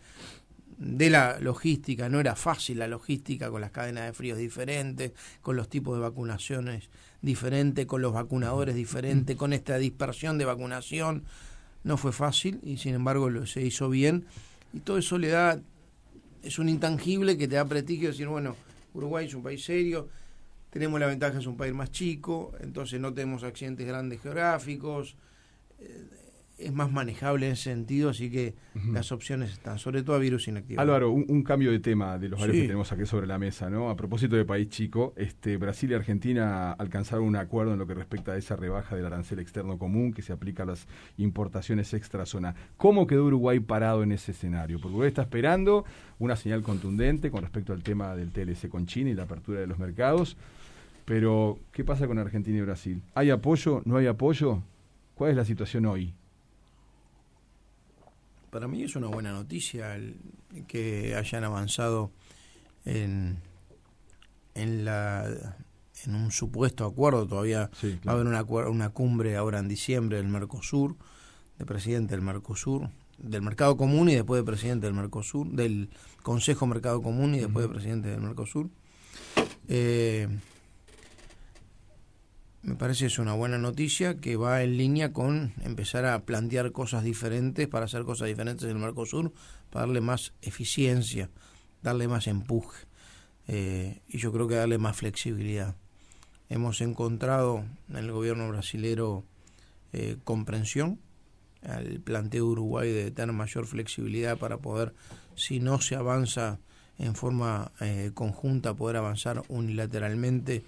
de 0.79 1.11
la 1.11 1.39
logística. 1.41 2.09
No 2.09 2.21
era 2.21 2.37
fácil 2.37 2.79
la 2.79 2.89
logística 2.89 3.51
con 3.51 3.61
las 3.61 3.71
cadenas 3.71 4.07
de 4.07 4.13
fríos 4.15 4.39
diferentes, 4.39 5.13
con 5.43 5.57
los 5.57 5.69
tipos 5.69 5.95
de 5.97 6.01
vacunaciones 6.01 6.89
diferentes, 7.21 7.85
con 7.85 8.01
los 8.01 8.15
vacunadores 8.15 8.75
diferentes, 8.75 9.37
con 9.37 9.53
esta 9.53 9.77
dispersión 9.77 10.39
de 10.39 10.47
vacunación. 10.47 11.25
No 11.83 11.99
fue 11.99 12.13
fácil 12.13 12.61
y 12.63 12.79
sin 12.79 12.95
embargo 12.95 13.29
lo, 13.29 13.47
se 13.47 13.61
hizo 13.61 13.91
bien 13.91 14.25
y 14.73 14.81
todo 14.81 14.97
eso 14.99 15.19
le 15.19 15.29
da 15.29 15.61
es 16.45 16.59
un 16.59 16.69
intangible 16.69 17.39
que 17.39 17.49
te 17.49 17.57
da 17.57 17.65
prestigio 17.65 18.09
decir, 18.09 18.29
bueno, 18.29 18.57
Uruguay 18.93 19.27
es 19.27 19.35
un 19.35 19.43
país 19.43 19.65
serio, 19.65 20.09
tenemos 20.71 21.01
la 21.01 21.07
ventaja, 21.07 21.39
es 21.39 21.47
un 21.47 21.57
país 21.57 21.73
más 21.73 21.91
chico, 21.91 22.53
entonces 22.61 23.01
no 23.01 23.13
tenemos 23.15 23.43
accidentes 23.43 23.87
grandes 23.87 24.21
geográficos, 24.21 25.17
eh, 25.81 26.05
es 26.57 26.73
más 26.73 26.91
manejable 26.91 27.47
en 27.47 27.53
ese 27.53 27.65
sentido, 27.65 28.11
así 28.11 28.31
que 28.31 28.55
las 28.93 29.11
opciones 29.11 29.53
están, 29.53 29.79
sobre 29.79 30.03
todo 30.03 30.17
a 30.17 30.19
virus 30.19 30.47
inactivo. 30.47 30.81
Álvaro, 30.81 31.11
un, 31.11 31.43
cambio 31.43 31.73
de 31.73 31.81
tema 31.81 32.17
de 32.19 32.29
los 32.29 32.39
varios 32.39 32.57
que 32.57 32.67
tenemos 32.67 32.93
aquí 32.93 33.07
sobre 33.07 33.27
la 33.27 33.39
mesa, 33.39 33.69
¿no? 33.69 33.91
A 33.91 33.97
propósito 33.97 34.37
de 34.37 34.45
país 34.45 34.69
chico, 34.69 35.13
este 35.17 35.57
Brasil 35.57 35.91
y 35.91 35.95
Argentina 35.95 36.73
alcanzaron 36.73 37.25
un 37.25 37.37
acuerdo 37.37 37.73
en 37.73 37.79
lo 37.79 37.87
que 37.87 37.95
respecta 37.95 38.33
a 38.33 38.37
esa 38.37 38.57
rebaja 38.57 38.95
del 38.95 39.05
arancel 39.07 39.41
externo 39.41 39.79
común 39.79 40.13
que 40.13 40.23
se 40.23 40.33
aplica 40.33 40.63
a 40.63 40.67
las 40.67 40.87
importaciones 41.19 41.93
extra 41.93 42.25
zona. 42.25 42.55
¿Cómo 42.77 43.07
quedó 43.07 43.25
Uruguay 43.25 43.59
parado 43.59 44.03
en 44.03 44.13
ese 44.13 44.31
escenario? 44.33 44.79
Porque 44.79 44.95
Uruguay 44.95 45.09
está 45.09 45.23
esperando 45.23 45.85
una 46.19 46.37
señal 46.37 46.63
contundente 46.63 47.31
con 47.31 47.43
respecto 47.43 47.73
al 47.73 47.83
tema 47.83 48.15
del 48.15 48.31
TLC 48.31 48.69
con 48.69 48.87
China 48.87 49.11
y 49.11 49.15
la 49.15 49.25
apertura 49.25 49.61
de 49.61 49.67
los 49.67 49.79
mercados. 49.79 50.37
Pero, 51.05 51.59
¿qué 51.73 51.85
pasa 51.85 52.07
con 52.07 52.19
Argentina 52.19 52.59
y 52.59 52.63
Brasil? 52.63 53.03
¿Hay 53.15 53.31
apoyo? 53.31 53.83
¿No 53.85 53.97
hay 53.97 54.07
apoyo? 54.07 54.63
¿Cuál 55.15 55.33
es 55.33 55.37
la 55.37 55.45
situación 55.45 55.85
hoy? 55.87 56.15
Para 58.55 58.69
mí 58.69 58.85
es 58.85 58.95
una 58.95 59.09
buena 59.09 59.33
noticia 59.33 60.01
que 60.69 61.17
hayan 61.17 61.43
avanzado 61.43 62.13
en, 62.85 63.39
en, 64.55 64.85
la, 64.85 65.27
en 66.05 66.15
un 66.15 66.31
supuesto 66.31 66.85
acuerdo. 66.85 67.27
Todavía 67.27 67.69
va 68.07 68.13
a 68.13 68.15
haber 68.15 68.29
una, 68.29 68.45
una 68.45 68.91
cumbre 68.91 69.35
ahora 69.37 69.59
en 69.59 69.67
diciembre 69.67 70.19
del 70.19 70.29
Mercosur, 70.29 70.95
de 71.59 71.67
presidente 71.67 72.15
del 72.15 72.23
Mercosur, 72.23 72.91
del 73.19 73.43
Mercado 73.43 73.77
Común 73.77 74.09
y 74.09 74.15
después 74.15 74.41
de 74.41 74.45
presidente 74.45 74.87
del 74.87 74.95
Mercosur, 74.95 75.49
del 75.49 75.91
Consejo 76.23 76.69
Mercado 76.69 77.03
Común 77.03 77.35
y 77.35 77.41
después 77.41 77.67
de 77.67 77.73
presidente 77.75 78.11
del 78.11 78.21
Mercosur. 78.21 78.71
Eh, 79.67 80.29
me 82.65 82.77
parece 82.77 83.07
es 83.07 83.19
una 83.19 83.35
buena 83.35 83.59
noticia 83.59 84.17
que 84.17 84.37
va 84.37 84.63
en 84.63 84.79
línea 84.79 85.13
con 85.13 85.53
empezar 85.63 86.07
a 86.07 86.25
plantear 86.25 86.73
cosas 86.73 87.05
diferentes 87.05 87.69
para 87.69 87.85
hacer 87.85 88.05
cosas 88.05 88.29
diferentes 88.29 88.65
en 88.65 88.71
el 88.71 88.79
Mercosur, 88.79 89.33
para 89.71 89.85
darle 89.85 90.01
más 90.01 90.33
eficiencia, 90.41 91.29
darle 91.83 92.09
más 92.09 92.27
empuje 92.27 92.87
eh, 93.49 94.01
y 94.09 94.17
yo 94.17 94.33
creo 94.33 94.49
que 94.49 94.55
darle 94.55 94.79
más 94.79 94.97
flexibilidad. 94.97 95.77
Hemos 96.49 96.81
encontrado 96.81 97.67
en 97.91 97.97
el 97.97 98.11
gobierno 98.11 98.49
brasilero 98.49 99.25
eh, 99.93 100.17
comprensión 100.25 101.01
al 101.63 102.01
planteo 102.01 102.47
de 102.47 102.51
Uruguay 102.51 102.91
de 102.91 103.11
tener 103.11 103.35
mayor 103.35 103.67
flexibilidad 103.67 104.39
para 104.39 104.57
poder, 104.57 104.95
si 105.37 105.61
no 105.61 105.83
se 105.83 105.97
avanza 105.97 106.61
en 106.99 107.15
forma 107.15 107.73
eh, 107.81 108.13
conjunta, 108.15 108.73
poder 108.73 108.97
avanzar 108.97 109.43
unilateralmente 109.49 110.65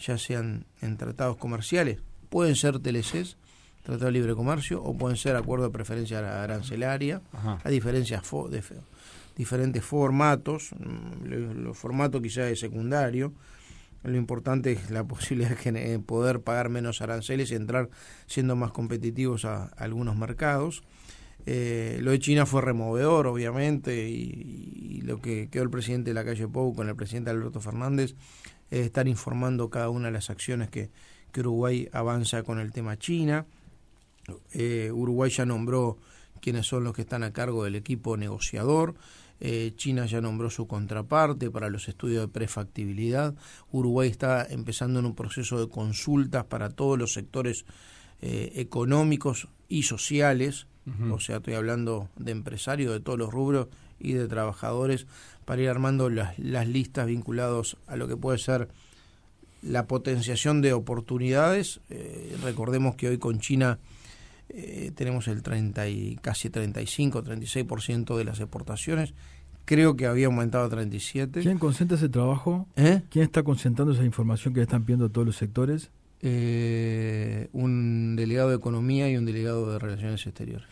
ya 0.00 0.18
sean 0.18 0.64
en 0.80 0.96
tratados 0.96 1.36
comerciales, 1.36 1.98
pueden 2.28 2.56
ser 2.56 2.80
TLCs, 2.80 3.36
Tratado 3.82 4.06
de 4.06 4.12
Libre 4.12 4.34
Comercio, 4.34 4.82
o 4.82 4.96
pueden 4.96 5.16
ser 5.16 5.36
acuerdos 5.36 5.68
de 5.68 5.72
preferencia 5.72 6.42
arancelaria, 6.42 7.22
diferencias 7.64 8.22
de 8.50 8.62
diferentes 9.36 9.82
formatos, 9.82 10.70
mm, 10.78 11.62
los 11.62 11.78
formatos 11.78 12.20
quizás 12.20 12.50
es 12.50 12.60
secundario, 12.60 13.32
lo 14.02 14.16
importante 14.16 14.72
es 14.72 14.90
la 14.90 15.04
posibilidad 15.08 15.56
de 15.56 15.98
poder 15.98 16.40
pagar 16.40 16.68
menos 16.68 17.00
aranceles 17.00 17.50
y 17.50 17.54
entrar 17.54 17.88
siendo 18.26 18.56
más 18.56 18.70
competitivos 18.72 19.44
a, 19.44 19.64
algunos 19.76 20.16
mercados. 20.16 20.82
Eh, 21.46 22.00
lo 22.02 22.10
de 22.10 22.18
China 22.18 22.44
fue 22.44 22.60
removedor, 22.60 23.26
obviamente, 23.26 24.10
y, 24.10 24.98
y, 24.98 25.00
lo 25.02 25.22
que 25.22 25.48
quedó 25.48 25.62
el 25.62 25.70
presidente 25.70 26.10
de 26.10 26.14
la 26.14 26.24
calle 26.24 26.46
Pou 26.46 26.74
con 26.74 26.90
el 26.90 26.96
presidente 26.96 27.30
Alberto 27.30 27.60
Fernández 27.62 28.14
estar 28.70 29.08
informando 29.08 29.70
cada 29.70 29.90
una 29.90 30.06
de 30.06 30.12
las 30.12 30.30
acciones 30.30 30.70
que, 30.70 30.90
Uruguay 31.36 31.88
avanza 31.92 32.42
con 32.42 32.58
el 32.58 32.72
tema 32.72 32.98
China. 32.98 33.46
Eh, 34.52 34.90
Uruguay 34.92 35.30
ya 35.30 35.46
nombró 35.46 35.96
quiénes 36.40 36.66
son 36.66 36.84
los 36.84 36.94
que 36.94 37.02
están 37.02 37.22
a 37.22 37.32
cargo 37.32 37.64
del 37.64 37.76
equipo 37.76 38.16
negociador. 38.16 38.94
Eh, 39.40 39.72
China 39.76 40.04
ya 40.06 40.20
nombró 40.20 40.50
su 40.50 40.66
contraparte 40.66 41.50
para 41.50 41.70
los 41.70 41.88
estudios 41.88 42.22
de 42.22 42.28
prefactibilidad. 42.28 43.34
Uruguay 43.72 44.08
está 44.08 44.44
empezando 44.44 44.98
en 44.98 45.06
un 45.06 45.14
proceso 45.14 45.58
de 45.58 45.68
consultas 45.68 46.44
para 46.44 46.68
todos 46.68 46.98
los 46.98 47.12
sectores 47.12 47.64
eh, 48.22 48.52
económicos 48.56 49.48
y 49.68 49.84
sociales. 49.84 50.66
O 51.12 51.20
sea, 51.20 51.36
estoy 51.36 51.54
hablando 51.54 52.08
de 52.16 52.32
empresarios 52.32 52.92
de 52.92 52.98
todos 52.98 53.16
los 53.16 53.30
rubros 53.30 53.68
y 54.00 54.14
de 54.14 54.26
trabajadores 54.26 55.06
para 55.44 55.62
ir 55.62 55.68
armando 55.68 56.10
las, 56.10 56.36
listas 56.38 57.06
vinculados 57.06 57.76
a 57.86 57.94
lo 57.94 58.08
que 58.08 58.16
puede 58.16 58.38
ser 58.38 58.68
la 59.62 59.86
potenciación 59.86 60.62
de 60.62 60.72
oportunidades. 60.72 61.80
Eh, 61.90 62.36
recordemos 62.42 62.96
que 62.96 63.08
hoy 63.08 63.18
con 63.18 63.38
China 63.38 63.78
eh, 64.48 64.90
tenemos 64.94 65.28
el 65.28 65.42
30 65.42 65.88
y 65.88 66.16
casi 66.16 66.50
35, 66.50 67.22
36% 67.22 68.16
de 68.16 68.24
las 68.24 68.40
exportaciones. 68.40 69.14
Creo 69.64 69.96
que 69.96 70.06
había 70.06 70.26
aumentado 70.26 70.64
a 70.64 70.68
37. 70.68 71.40
¿Quién 71.40 71.58
concentra 71.58 71.96
ese 71.96 72.08
trabajo? 72.08 72.66
¿Eh? 72.74 73.02
¿Quién 73.10 73.24
está 73.24 73.44
concentrando 73.44 73.94
esa 73.94 74.04
información 74.04 74.52
que 74.52 74.62
están 74.62 74.84
pidiendo 74.84 75.10
todos 75.10 75.26
los 75.26 75.36
sectores? 75.36 75.90
Un 76.22 78.14
delegado 78.16 78.50
de 78.50 78.56
Economía 78.56 79.10
y 79.10 79.16
un 79.16 79.24
delegado 79.24 79.72
de 79.72 79.78
Relaciones 79.78 80.26
Exteriores. 80.26 80.66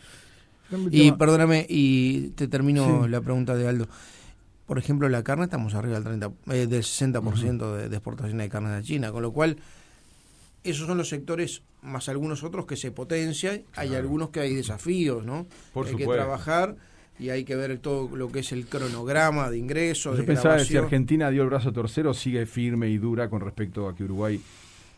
Y 0.91 1.11
perdóname, 1.13 1.65
y 1.67 2.29
te 2.31 2.47
termino 2.47 3.07
la 3.07 3.21
pregunta 3.21 3.55
de 3.55 3.67
Aldo. 3.67 3.87
Por 4.67 4.77
ejemplo, 4.77 5.09
la 5.09 5.23
carne 5.23 5.45
estamos 5.45 5.73
arriba 5.73 5.95
del, 5.95 6.03
30, 6.03 6.31
eh, 6.51 6.67
del 6.67 6.83
60% 6.83 7.75
de, 7.75 7.89
de 7.89 7.95
exportación 7.95 8.37
de 8.37 8.49
carne 8.49 8.69
de 8.69 8.83
China, 8.83 9.11
con 9.11 9.23
lo 9.23 9.31
cual 9.31 9.57
esos 10.63 10.85
son 10.85 10.97
los 10.97 11.09
sectores 11.09 11.63
más 11.81 12.09
algunos 12.09 12.43
otros 12.43 12.65
que 12.65 12.75
se 12.75 12.91
potencian, 12.91 13.63
hay 13.75 13.95
algunos 13.95 14.29
que 14.29 14.41
hay 14.41 14.53
desafíos, 14.53 15.25
¿no? 15.25 15.47
hay 15.75 15.95
que 15.95 16.05
trabajar 16.05 16.75
y 17.17 17.29
hay 17.29 17.43
que 17.43 17.55
ver 17.55 17.77
todo 17.79 18.15
lo 18.15 18.29
que 18.29 18.39
es 18.39 18.51
el 18.51 18.65
cronograma 18.65 19.49
de 19.49 19.57
ingresos. 19.57 20.17
Yo 20.17 20.25
pensaba 20.25 20.57
que 20.57 20.65
si 20.65 20.77
Argentina 20.77 21.29
dio 21.29 21.43
el 21.43 21.49
brazo 21.49 21.71
tercero, 21.71 22.13
sigue 22.13 22.45
firme 22.45 22.89
y 22.89 22.97
dura 22.97 23.29
con 23.29 23.41
respecto 23.41 23.87
a 23.87 23.95
que 23.95 24.03
Uruguay 24.03 24.41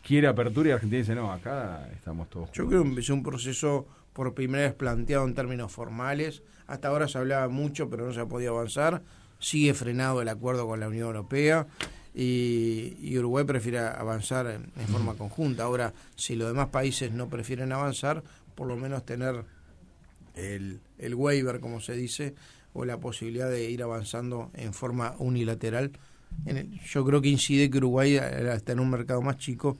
quiere 0.02 0.28
apertura 0.28 0.68
y 0.68 0.72
Argentina 0.72 0.98
dice, 0.98 1.14
no, 1.14 1.32
acá 1.32 1.88
estamos 1.94 2.28
todos. 2.28 2.50
Yo 2.52 2.66
creo 2.66 2.82
que 2.82 2.88
empezó 2.88 3.14
un 3.14 3.22
proceso 3.22 3.86
por 4.12 4.34
primera 4.34 4.64
vez 4.64 4.74
planteado 4.74 5.24
en 5.24 5.34
términos 5.34 5.72
formales. 5.72 6.42
Hasta 6.66 6.88
ahora 6.88 7.08
se 7.08 7.18
hablaba 7.18 7.48
mucho, 7.48 7.88
pero 7.88 8.06
no 8.06 8.12
se 8.12 8.20
ha 8.20 8.26
podido 8.26 8.56
avanzar 8.56 9.02
sigue 9.42 9.74
frenado 9.74 10.22
el 10.22 10.28
acuerdo 10.28 10.66
con 10.66 10.80
la 10.80 10.88
Unión 10.88 11.08
Europea 11.08 11.66
y, 12.14 13.18
Uruguay 13.18 13.44
prefiere 13.44 13.80
avanzar 13.80 14.46
en, 14.46 14.86
forma 14.86 15.14
conjunta. 15.14 15.64
Ahora, 15.64 15.92
si 16.14 16.36
los 16.36 16.48
demás 16.48 16.68
países 16.68 17.12
no 17.12 17.28
prefieren 17.28 17.72
avanzar, 17.72 18.22
por 18.54 18.68
lo 18.68 18.76
menos 18.76 19.04
tener 19.04 19.44
el, 20.34 20.80
el 20.98 21.14
waiver, 21.14 21.60
como 21.60 21.80
se 21.80 21.94
dice, 21.94 22.34
o 22.72 22.84
la 22.84 22.98
posibilidad 23.00 23.50
de 23.50 23.68
ir 23.70 23.82
avanzando 23.82 24.50
en 24.54 24.72
forma 24.72 25.14
unilateral. 25.18 25.92
yo 26.90 27.04
creo 27.04 27.20
que 27.20 27.28
incide 27.28 27.68
que 27.68 27.78
Uruguay, 27.78 28.16
al 28.16 28.46
estar 28.48 28.74
en 28.74 28.80
un 28.80 28.90
mercado 28.90 29.20
más 29.20 29.38
chico, 29.38 29.76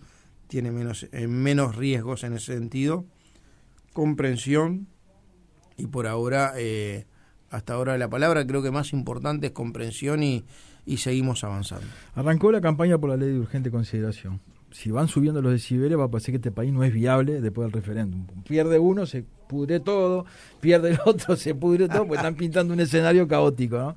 tiene 0.49 0.71
menos, 0.71 1.09
eh, 1.13 1.27
menos 1.29 1.77
riesgos 1.77 2.25
en 2.25 2.35
ese 2.35 2.55
sentido, 2.55 3.05
comprensión 3.93 4.87
y 5.77 5.87
por 5.87 6.07
ahora 6.07 6.53
eh, 6.57 7.07
hasta 7.51 7.75
ahora 7.75 7.99
la 7.99 8.09
palabra 8.09 8.47
creo 8.47 8.63
que 8.63 8.71
más 8.71 8.93
importante 8.93 9.49
es 9.49 9.53
comprensión 9.53 10.23
y, 10.23 10.45
seguimos 10.97 11.45
avanzando. 11.45 11.87
Arrancó 12.15 12.51
la 12.51 12.61
campaña 12.61 12.99
por 12.99 13.11
la 13.11 13.17
ley 13.17 13.31
de 13.31 13.39
urgente 13.39 13.71
consideración. 13.71 14.41
Si 14.71 14.91
van 14.91 15.07
subiendo 15.07 15.43
los 15.43 15.53
decibeles 15.53 15.99
va 15.99 16.05
a 16.05 16.11
parecer 16.11 16.33
que 16.33 16.37
este 16.37 16.51
país 16.51 16.73
no 16.73 16.83
es 16.83 16.93
viable 16.93 17.41
después 17.43 17.67
del 17.67 17.73
referéndum. 17.73 18.27
Pierde 18.49 18.79
uno, 18.79 19.05
se 19.05 19.23
pudre 19.49 19.81
todo, 19.81 20.25
pierde 20.61 20.93
el 20.93 20.99
otro, 21.05 21.37
se 21.37 21.55
pudre 21.55 21.89
todo, 21.89 22.07
pues 22.07 22.19
están 22.19 22.35
pintando 22.35 22.73
un 22.73 22.81
escenario 22.81 23.29
caótico. 23.29 23.77
¿no? 23.77 23.97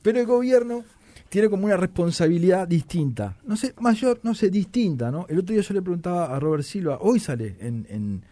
Pero 0.00 0.20
el 0.20 0.26
gobierno 0.26 0.84
tiene 1.32 1.48
como 1.48 1.64
una 1.64 1.78
responsabilidad 1.78 2.68
distinta. 2.68 3.38
No 3.46 3.56
sé, 3.56 3.72
mayor, 3.80 4.20
no 4.22 4.34
sé, 4.34 4.50
distinta, 4.50 5.10
¿no? 5.10 5.24
El 5.30 5.38
otro 5.38 5.54
día 5.54 5.62
yo 5.62 5.72
le 5.72 5.80
preguntaba 5.80 6.26
a 6.26 6.38
Robert 6.38 6.62
Silva, 6.62 6.98
hoy 7.00 7.20
sale 7.20 7.56
en, 7.58 7.86
en, 7.88 8.22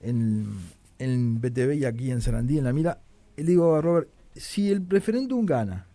en, 0.00 0.46
en 1.00 1.40
BTV 1.40 1.74
y 1.74 1.84
aquí 1.84 2.12
en 2.12 2.20
Sarandí, 2.20 2.56
en 2.56 2.62
La 2.62 2.72
Mira, 2.72 3.00
le 3.36 3.42
digo 3.42 3.74
a 3.74 3.80
Robert, 3.80 4.08
si 4.36 4.70
el 4.70 4.88
referéndum 4.88 5.44
gana, 5.44 5.88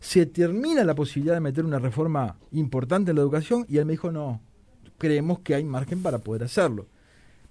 se 0.00 0.26
termina 0.26 0.84
la 0.84 0.94
posibilidad 0.94 1.32
de 1.32 1.40
meter 1.40 1.64
una 1.64 1.78
reforma 1.78 2.36
importante 2.52 3.12
en 3.12 3.16
la 3.16 3.22
educación 3.22 3.64
y 3.66 3.78
él 3.78 3.86
me 3.86 3.94
dijo, 3.94 4.12
no, 4.12 4.42
creemos 4.98 5.38
que 5.38 5.54
hay 5.54 5.64
margen 5.64 6.02
para 6.02 6.18
poder 6.18 6.44
hacerlo. 6.44 6.88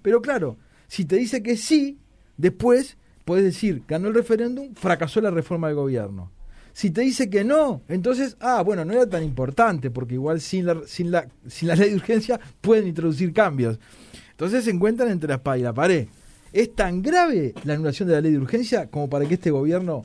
Pero 0.02 0.22
claro, 0.22 0.56
si 0.86 1.04
te 1.04 1.16
dice 1.16 1.42
que 1.42 1.56
sí, 1.56 1.98
después 2.36 2.96
puedes 3.24 3.42
decir, 3.42 3.82
ganó 3.88 4.06
el 4.06 4.14
referéndum, 4.14 4.72
fracasó 4.76 5.20
la 5.20 5.32
reforma 5.32 5.66
del 5.66 5.74
gobierno. 5.74 6.30
Si 6.72 6.90
te 6.90 7.02
dice 7.02 7.28
que 7.28 7.44
no, 7.44 7.82
entonces, 7.88 8.36
ah, 8.40 8.62
bueno, 8.62 8.84
no 8.84 8.92
era 8.92 9.08
tan 9.08 9.22
importante, 9.22 9.90
porque 9.90 10.14
igual 10.14 10.40
sin 10.40 10.66
la, 10.66 10.80
sin 10.86 11.10
la, 11.10 11.28
sin 11.46 11.68
la 11.68 11.76
ley 11.76 11.90
de 11.90 11.96
urgencia 11.96 12.40
pueden 12.60 12.86
introducir 12.86 13.32
cambios. 13.32 13.78
Entonces 14.30 14.64
se 14.64 14.70
encuentran 14.70 15.10
entre 15.10 15.28
la 15.28 15.34
espada 15.36 15.58
y 15.58 15.62
la 15.62 15.72
pared. 15.72 16.08
¿Es 16.52 16.74
tan 16.74 17.02
grave 17.02 17.54
la 17.64 17.74
anulación 17.74 18.08
de 18.08 18.14
la 18.14 18.20
ley 18.20 18.32
de 18.32 18.38
urgencia 18.38 18.88
como 18.88 19.08
para 19.08 19.26
que 19.26 19.34
este 19.34 19.50
gobierno 19.50 20.04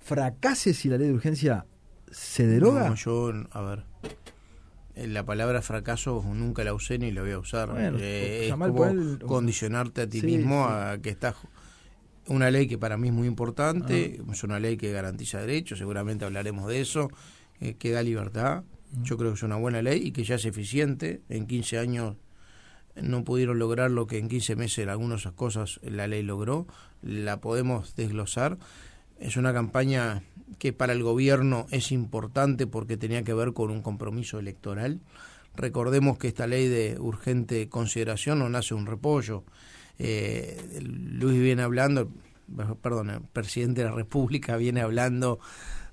fracase 0.00 0.74
si 0.74 0.88
la 0.88 0.98
ley 0.98 1.08
de 1.08 1.14
urgencia 1.14 1.66
se 2.10 2.46
deroga? 2.46 2.88
No, 2.88 2.94
yo, 2.96 3.32
a 3.50 3.60
ver, 3.62 3.84
eh, 4.96 5.06
la 5.06 5.24
palabra 5.24 5.62
fracaso 5.62 6.24
nunca 6.34 6.64
la 6.64 6.74
usé 6.74 6.98
ni 6.98 7.12
la 7.12 7.22
voy 7.22 7.32
a 7.32 7.38
usar. 7.38 7.74
Eh, 7.98 8.48
es 8.48 8.52
como 8.52 9.18
condicionarte 9.26 10.02
a 10.02 10.08
ti 10.08 10.22
mismo 10.22 10.64
a 10.64 10.98
que 10.98 11.10
estás 11.10 11.36
una 12.28 12.50
ley 12.50 12.66
que 12.66 12.78
para 12.78 12.96
mí 12.96 13.08
es 13.08 13.14
muy 13.14 13.28
importante, 13.28 14.18
ah. 14.20 14.32
es 14.32 14.44
una 14.44 14.58
ley 14.58 14.76
que 14.76 14.92
garantiza 14.92 15.40
derechos, 15.40 15.78
seguramente 15.78 16.24
hablaremos 16.24 16.68
de 16.68 16.80
eso, 16.80 17.10
eh, 17.60 17.74
que 17.74 17.90
da 17.90 18.02
libertad. 18.02 18.64
Yo 19.02 19.16
creo 19.16 19.30
que 19.30 19.36
es 19.36 19.42
una 19.42 19.56
buena 19.56 19.82
ley 19.82 20.00
y 20.06 20.12
que 20.12 20.24
ya 20.24 20.36
es 20.36 20.44
eficiente. 20.44 21.20
En 21.28 21.46
15 21.46 21.78
años 21.78 22.16
no 22.94 23.24
pudieron 23.24 23.58
lograr 23.58 23.90
lo 23.90 24.06
que 24.06 24.18
en 24.18 24.28
15 24.28 24.56
meses 24.56 24.78
en 24.78 24.88
algunas 24.88 25.26
cosas 25.32 25.80
la 25.82 26.06
ley 26.06 26.22
logró. 26.22 26.66
La 27.02 27.40
podemos 27.40 27.94
desglosar. 27.96 28.58
Es 29.18 29.36
una 29.36 29.52
campaña 29.52 30.22
que 30.58 30.72
para 30.72 30.92
el 30.92 31.02
gobierno 31.02 31.66
es 31.70 31.92
importante 31.92 32.66
porque 32.66 32.96
tenía 32.96 33.22
que 33.22 33.34
ver 33.34 33.52
con 33.52 33.70
un 33.70 33.82
compromiso 33.82 34.38
electoral. 34.38 35.00
Recordemos 35.54 36.18
que 36.18 36.28
esta 36.28 36.46
ley 36.46 36.68
de 36.68 36.98
urgente 36.98 37.68
consideración 37.68 38.38
no 38.38 38.48
nace 38.48 38.74
un 38.74 38.86
repollo. 38.86 39.44
Eh, 39.98 40.80
Luis 40.82 41.40
viene 41.40 41.62
hablando, 41.62 42.10
perdón, 42.82 43.10
el 43.10 43.20
presidente 43.22 43.82
de 43.82 43.88
la 43.88 43.94
República 43.94 44.56
viene 44.56 44.80
hablando 44.80 45.38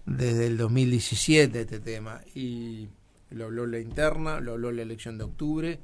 desde 0.06 0.48
el 0.48 0.58
2017 0.58 1.52
de 1.52 1.62
este 1.62 1.80
tema 1.80 2.22
y 2.36 2.90
lo 3.30 3.46
habló 3.46 3.66
la 3.66 3.80
interna, 3.80 4.40
lo 4.40 4.54
habló 4.54 4.72
la 4.72 4.82
elección 4.82 5.18
de 5.18 5.24
octubre 5.24 5.80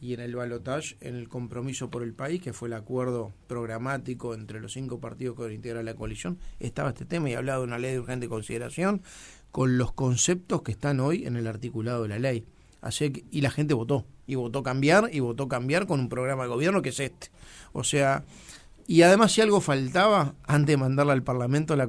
y 0.00 0.14
en 0.14 0.20
el 0.20 0.34
balotage, 0.34 0.96
en 1.00 1.14
el 1.14 1.28
compromiso 1.28 1.88
por 1.88 2.02
el 2.02 2.12
país, 2.12 2.42
que 2.42 2.52
fue 2.52 2.66
el 2.66 2.74
acuerdo 2.74 3.32
programático 3.46 4.34
entre 4.34 4.60
los 4.60 4.72
cinco 4.72 4.98
partidos 4.98 5.36
que 5.36 5.54
integran 5.54 5.84
la 5.84 5.94
coalición, 5.94 6.38
estaba 6.58 6.88
este 6.88 7.04
tema 7.04 7.30
y 7.30 7.34
hablaba 7.34 7.60
de 7.60 7.64
una 7.66 7.78
ley 7.78 7.92
de 7.92 8.00
urgente 8.00 8.28
consideración 8.28 9.02
con 9.52 9.78
los 9.78 9.92
conceptos 9.92 10.62
que 10.62 10.72
están 10.72 10.98
hoy 10.98 11.24
en 11.24 11.36
el 11.36 11.46
articulado 11.46 12.02
de 12.02 12.08
la 12.08 12.18
ley. 12.18 12.44
Así 12.82 13.24
y 13.30 13.40
la 13.40 13.50
gente 13.50 13.74
votó, 13.74 14.04
y 14.26 14.34
votó 14.34 14.62
cambiar, 14.62 15.08
y 15.12 15.20
votó 15.20 15.48
cambiar 15.48 15.86
con 15.86 16.00
un 16.00 16.08
programa 16.08 16.42
de 16.42 16.48
gobierno 16.50 16.82
que 16.82 16.90
es 16.90 17.00
este. 17.00 17.28
O 17.72 17.84
sea, 17.84 18.24
y 18.86 19.02
además 19.02 19.32
si 19.32 19.40
algo 19.40 19.60
faltaba, 19.60 20.34
antes 20.44 20.74
de 20.74 20.76
mandarla 20.76 21.14
al 21.14 21.22
Parlamento, 21.22 21.76
la 21.76 21.88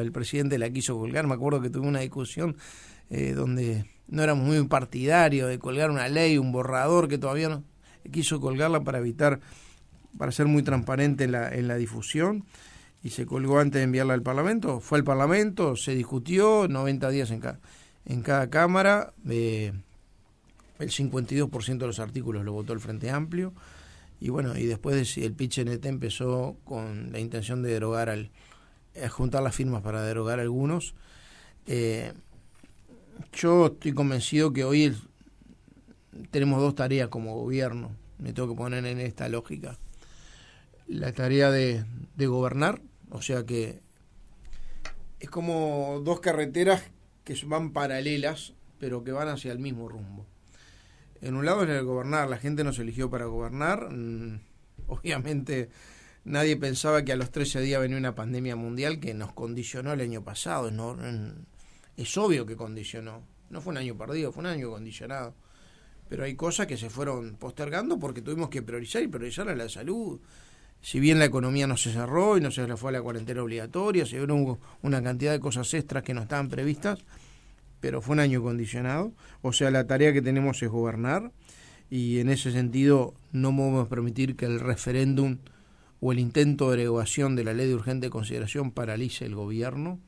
el 0.00 0.12
presidente 0.12 0.58
la 0.58 0.70
quiso 0.70 0.98
colgar. 0.98 1.26
Me 1.26 1.34
acuerdo 1.34 1.60
que 1.60 1.70
tuve 1.70 1.86
una 1.86 2.00
discusión 2.00 2.56
eh, 3.10 3.34
donde 3.34 3.84
no 4.08 4.22
éramos 4.22 4.46
muy 4.46 4.66
partidarios 4.66 5.48
de 5.48 5.58
colgar 5.58 5.90
una 5.90 6.08
ley, 6.08 6.38
un 6.38 6.52
borrador 6.52 7.06
que 7.06 7.18
todavía 7.18 7.50
no 7.50 7.62
quiso 8.10 8.40
colgarla 8.40 8.82
para 8.82 8.98
evitar, 8.98 9.40
para 10.16 10.32
ser 10.32 10.46
muy 10.46 10.62
transparente 10.62 11.24
en 11.24 11.32
la, 11.32 11.54
en 11.54 11.68
la 11.68 11.76
difusión 11.76 12.44
y 13.02 13.10
se 13.10 13.26
colgó 13.26 13.58
antes 13.58 13.78
de 13.80 13.84
enviarla 13.84 14.14
al 14.14 14.22
Parlamento. 14.22 14.80
Fue 14.80 14.98
al 14.98 15.04
Parlamento, 15.04 15.76
se 15.76 15.94
discutió, 15.94 16.66
90 16.68 17.10
días 17.10 17.30
en 17.30 17.40
cada, 17.40 17.60
en 18.04 18.22
cada 18.22 18.50
Cámara, 18.50 19.12
eh, 19.28 19.72
el 20.80 20.90
52% 20.90 21.78
de 21.78 21.86
los 21.86 21.98
artículos 22.00 22.44
lo 22.44 22.52
votó 22.52 22.72
el 22.72 22.80
Frente 22.80 23.10
Amplio 23.10 23.52
y 24.20 24.28
bueno, 24.28 24.56
y 24.56 24.66
después 24.66 25.16
el 25.16 25.32
pitch 25.32 25.60
NT 25.60 25.86
empezó 25.86 26.56
con 26.64 27.10
la 27.10 27.20
intención 27.20 27.62
de 27.62 27.70
derogar 27.70 28.10
al, 28.10 28.30
juntar 29.08 29.42
las 29.42 29.54
firmas 29.54 29.82
para 29.82 30.02
derogar 30.02 30.40
algunos. 30.40 30.94
Eh, 31.66 32.12
yo 33.32 33.66
estoy 33.66 33.92
convencido 33.92 34.52
que 34.52 34.64
hoy 34.64 34.94
tenemos 36.30 36.60
dos 36.60 36.74
tareas 36.74 37.08
como 37.08 37.34
gobierno, 37.34 37.92
me 38.18 38.34
tengo 38.34 38.50
que 38.50 38.56
poner 38.56 38.84
en 38.84 39.00
esta 39.00 39.28
lógica. 39.30 39.78
La 40.86 41.12
tarea 41.12 41.50
de, 41.50 41.84
gobernar, 42.18 42.82
o 43.10 43.22
sea 43.22 43.46
que 43.46 43.80
es 45.18 45.30
como 45.30 46.02
dos 46.04 46.20
carreteras 46.20 46.82
que 47.24 47.38
van 47.46 47.72
paralelas, 47.72 48.52
pero 48.78 49.02
que 49.02 49.12
van 49.12 49.28
hacia 49.28 49.52
el 49.52 49.58
mismo 49.58 49.88
rumbo. 49.88 50.26
En 51.22 51.34
un 51.34 51.44
lado 51.44 51.64
es 51.64 51.68
el 51.68 51.84
gobernar, 51.84 52.28
la 52.28 52.38
gente 52.38 52.64
nos 52.64 52.78
eligió 52.78 53.10
para 53.10 53.26
gobernar, 53.26 53.90
mm, 53.92 54.40
obviamente 54.88 55.68
nadie 56.24 56.56
pensaba 56.56 57.04
que 57.04 57.12
a 57.12 57.16
los 57.16 57.30
13 57.30 57.60
días 57.60 57.80
venía 57.80 57.96
una 57.96 58.14
pandemia 58.14 58.56
mundial 58.56 59.00
que 59.00 59.14
nos 59.14 59.32
condicionó 59.32 59.92
el 59.92 60.00
año 60.00 60.22
pasado, 60.24 60.70
no, 60.70 60.96
es 61.96 62.16
obvio 62.16 62.46
que 62.46 62.56
condicionó. 62.56 63.22
No 63.50 63.60
fue 63.60 63.72
un 63.72 63.78
año 63.78 63.96
perdido, 63.96 64.32
fue 64.32 64.42
un 64.42 64.46
año 64.46 64.70
condicionado. 64.70 65.34
Pero 66.08 66.24
hay 66.24 66.34
cosas 66.34 66.66
que 66.66 66.76
se 66.76 66.88
fueron 66.88 67.36
postergando 67.36 67.98
porque 67.98 68.22
tuvimos 68.22 68.48
que 68.48 68.62
priorizar 68.62 69.02
y 69.02 69.08
priorizar 69.08 69.48
a 69.48 69.54
la 69.54 69.68
salud. 69.68 70.20
Si 70.80 70.98
bien 70.98 71.18
la 71.18 71.26
economía 71.26 71.66
no 71.66 71.76
se 71.76 71.92
cerró 71.92 72.38
y 72.38 72.40
no 72.40 72.50
se 72.50 72.66
le 72.66 72.76
fue 72.76 72.90
a 72.90 72.92
la 72.92 73.02
cuarentena 73.02 73.42
obligatoria, 73.42 74.06
se 74.06 74.22
hubo 74.22 74.58
una 74.82 75.02
cantidad 75.02 75.32
de 75.32 75.40
cosas 75.40 75.72
extras 75.74 76.02
que 76.02 76.14
no 76.14 76.22
estaban 76.22 76.48
previstas, 76.48 77.00
pero 77.80 78.02
fue 78.02 78.14
un 78.14 78.20
año 78.20 78.42
condicionado. 78.42 79.12
O 79.42 79.52
sea, 79.52 79.70
la 79.70 79.86
tarea 79.86 80.12
que 80.12 80.22
tenemos 80.22 80.62
es 80.62 80.68
gobernar 80.68 81.32
y 81.90 82.20
en 82.20 82.28
ese 82.28 82.52
sentido 82.52 83.14
no 83.32 83.54
podemos 83.54 83.88
permitir 83.88 84.36
que 84.36 84.46
el 84.46 84.60
referéndum 84.60 85.38
o 86.00 86.12
el 86.12 86.18
intento 86.18 86.70
de 86.70 86.78
derogación 86.78 87.36
de 87.36 87.44
la 87.44 87.52
ley 87.52 87.68
de 87.68 87.74
urgente 87.74 88.10
consideración 88.10 88.70
paralice 88.70 89.26
el 89.26 89.34
gobierno. 89.34 89.98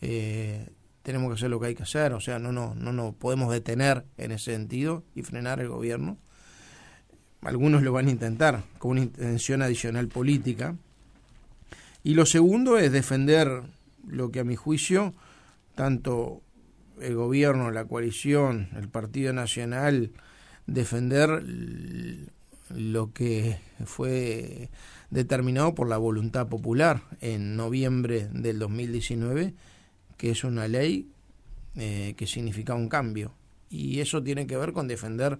Eh, 0.00 0.68
tenemos 1.02 1.28
que 1.28 1.34
hacer 1.34 1.50
lo 1.50 1.60
que 1.60 1.68
hay 1.68 1.74
que 1.74 1.84
hacer, 1.84 2.12
o 2.12 2.20
sea, 2.20 2.38
no 2.38 2.52
no 2.52 2.74
no 2.74 2.92
no 2.92 3.12
podemos 3.12 3.52
detener 3.52 4.04
en 4.16 4.32
ese 4.32 4.52
sentido 4.52 5.04
y 5.14 5.22
frenar 5.22 5.60
el 5.60 5.68
gobierno. 5.68 6.18
Algunos 7.42 7.82
lo 7.82 7.92
van 7.92 8.08
a 8.08 8.10
intentar 8.10 8.64
con 8.78 8.92
una 8.92 9.02
intención 9.02 9.62
adicional 9.62 10.08
política. 10.08 10.76
Y 12.02 12.14
lo 12.14 12.26
segundo 12.26 12.78
es 12.78 12.90
defender 12.90 13.62
lo 14.06 14.30
que 14.30 14.40
a 14.40 14.44
mi 14.44 14.56
juicio 14.56 15.14
tanto 15.74 16.42
el 17.00 17.14
gobierno, 17.14 17.70
la 17.70 17.84
coalición, 17.84 18.68
el 18.76 18.88
Partido 18.88 19.32
Nacional 19.32 20.12
defender 20.66 21.42
lo 22.70 23.12
que 23.12 23.58
fue 23.84 24.70
determinado 25.10 25.74
por 25.74 25.88
la 25.88 25.96
voluntad 25.96 26.48
popular 26.48 27.02
en 27.20 27.56
noviembre 27.56 28.28
del 28.32 28.58
2019 28.58 29.54
que 30.18 30.30
es 30.30 30.44
una 30.44 30.68
ley 30.68 31.08
eh, 31.76 32.14
que 32.18 32.26
significa 32.26 32.74
un 32.74 32.90
cambio. 32.90 33.32
Y 33.70 34.00
eso 34.00 34.22
tiene 34.22 34.46
que 34.46 34.58
ver 34.58 34.72
con 34.72 34.88
defender 34.88 35.38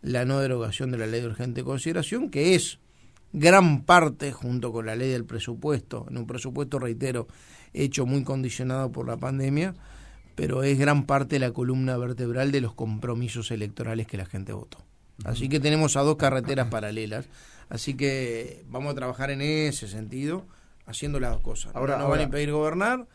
la 0.00 0.24
no 0.24 0.38
derogación 0.38 0.90
de 0.90 0.98
la 0.98 1.06
ley 1.06 1.20
de 1.20 1.26
urgente 1.26 1.64
consideración, 1.64 2.30
que 2.30 2.54
es 2.54 2.78
gran 3.32 3.82
parte, 3.82 4.32
junto 4.32 4.72
con 4.72 4.86
la 4.86 4.96
ley 4.96 5.10
del 5.10 5.24
presupuesto, 5.24 6.06
en 6.08 6.18
un 6.18 6.26
presupuesto, 6.26 6.78
reitero, 6.78 7.26
hecho 7.72 8.06
muy 8.06 8.22
condicionado 8.24 8.92
por 8.92 9.06
la 9.06 9.16
pandemia, 9.16 9.74
pero 10.34 10.62
es 10.62 10.78
gran 10.78 11.04
parte 11.04 11.36
de 11.36 11.40
la 11.40 11.52
columna 11.52 11.96
vertebral 11.96 12.52
de 12.52 12.60
los 12.60 12.74
compromisos 12.74 13.50
electorales 13.50 14.06
que 14.06 14.16
la 14.16 14.26
gente 14.26 14.52
votó. 14.52 14.78
Así 15.24 15.48
que 15.48 15.60
tenemos 15.60 15.96
a 15.96 16.00
dos 16.00 16.16
carreteras 16.16 16.68
paralelas, 16.68 17.26
así 17.68 17.94
que 17.94 18.64
vamos 18.68 18.92
a 18.92 18.94
trabajar 18.94 19.30
en 19.30 19.40
ese 19.42 19.86
sentido, 19.86 20.44
haciendo 20.86 21.20
las 21.20 21.32
dos 21.32 21.42
cosas. 21.42 21.74
Ahora 21.76 21.96
no 21.98 22.08
van 22.08 22.20
a 22.20 22.22
impedir 22.24 22.50
gobernar, 22.50 23.06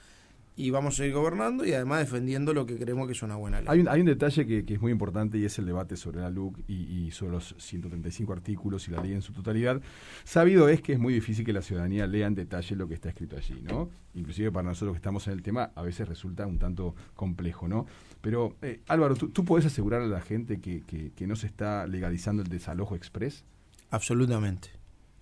y 0.58 0.72
vamos 0.72 0.96
a 0.96 0.98
seguir 0.98 1.13
gobernando 1.13 1.63
y 1.65 1.74
además 1.74 2.00
defendiendo 2.00 2.52
lo 2.52 2.65
que 2.65 2.78
creemos 2.78 3.06
que 3.06 3.13
es 3.13 3.22
una 3.22 3.36
buena 3.36 3.60
ley. 3.60 3.67
Hay 3.70 3.80
un, 3.80 3.88
hay 3.88 4.00
un 4.00 4.08
detalle 4.08 4.48
que, 4.48 4.74
es 4.74 4.82
muy 4.82 4.91
importante 4.91 5.38
y 5.38 5.46
es 5.46 5.60
el 5.60 5.67
debate 5.67 5.96
sobre 5.96 6.20
la 6.20 6.32
LUC 6.32 6.58
y, 6.67 7.12
sobre 7.12 7.34
los 7.34 7.54
135 7.60 8.34
artículos 8.34 8.88
y 8.88 8.91
la 8.91 9.00
ley 9.00 9.13
en 9.13 9.22
su 9.22 9.34
totalidad. 9.34 9.80
Sabido 10.24 10.67
es 10.67 10.82
que 10.82 10.93
es 10.93 11.00
muy 11.00 11.13
difícil 11.13 11.46
que 11.46 11.54
la 11.54 11.62
ciudadanía 11.62 12.08
lea 12.08 12.26
en 12.26 12.34
detalle 12.34 12.76
lo 12.76 12.88
que 12.88 12.96
está 12.96 13.10
escrito 13.10 13.38
allí, 13.38 13.62
¿no? 13.62 13.91
Inclusive 14.15 14.52
para 14.52 14.67
nosotros 14.67 14.93
que 14.93 14.98
estamos 14.98 15.28
en 15.28 15.34
el 15.34 15.43
tema 15.43 15.72
a 15.76 15.84
veces 15.84 16.08
resulta 16.08 16.48
un 16.48 16.58
tanto 16.58 16.96
complejo, 17.13 17.67
¿no? 17.67 17.86
Pero 18.22 18.56
eh, 18.63 18.82
Álvaro, 18.88 19.15
¿tú, 19.15 19.30
¿tú 19.30 19.46
podés 19.46 19.67
asegurar 19.67 20.02
a 20.02 20.08
la 20.08 20.22
gente 20.22 20.60
que, 20.60 20.82
que, 20.82 21.28
no 21.28 21.36
se 21.36 21.46
está 21.46 21.86
legalizando 21.86 22.41
el 22.41 22.50
desalojo 22.50 22.96
express? 22.96 23.43
Absolutamente. 23.91 24.70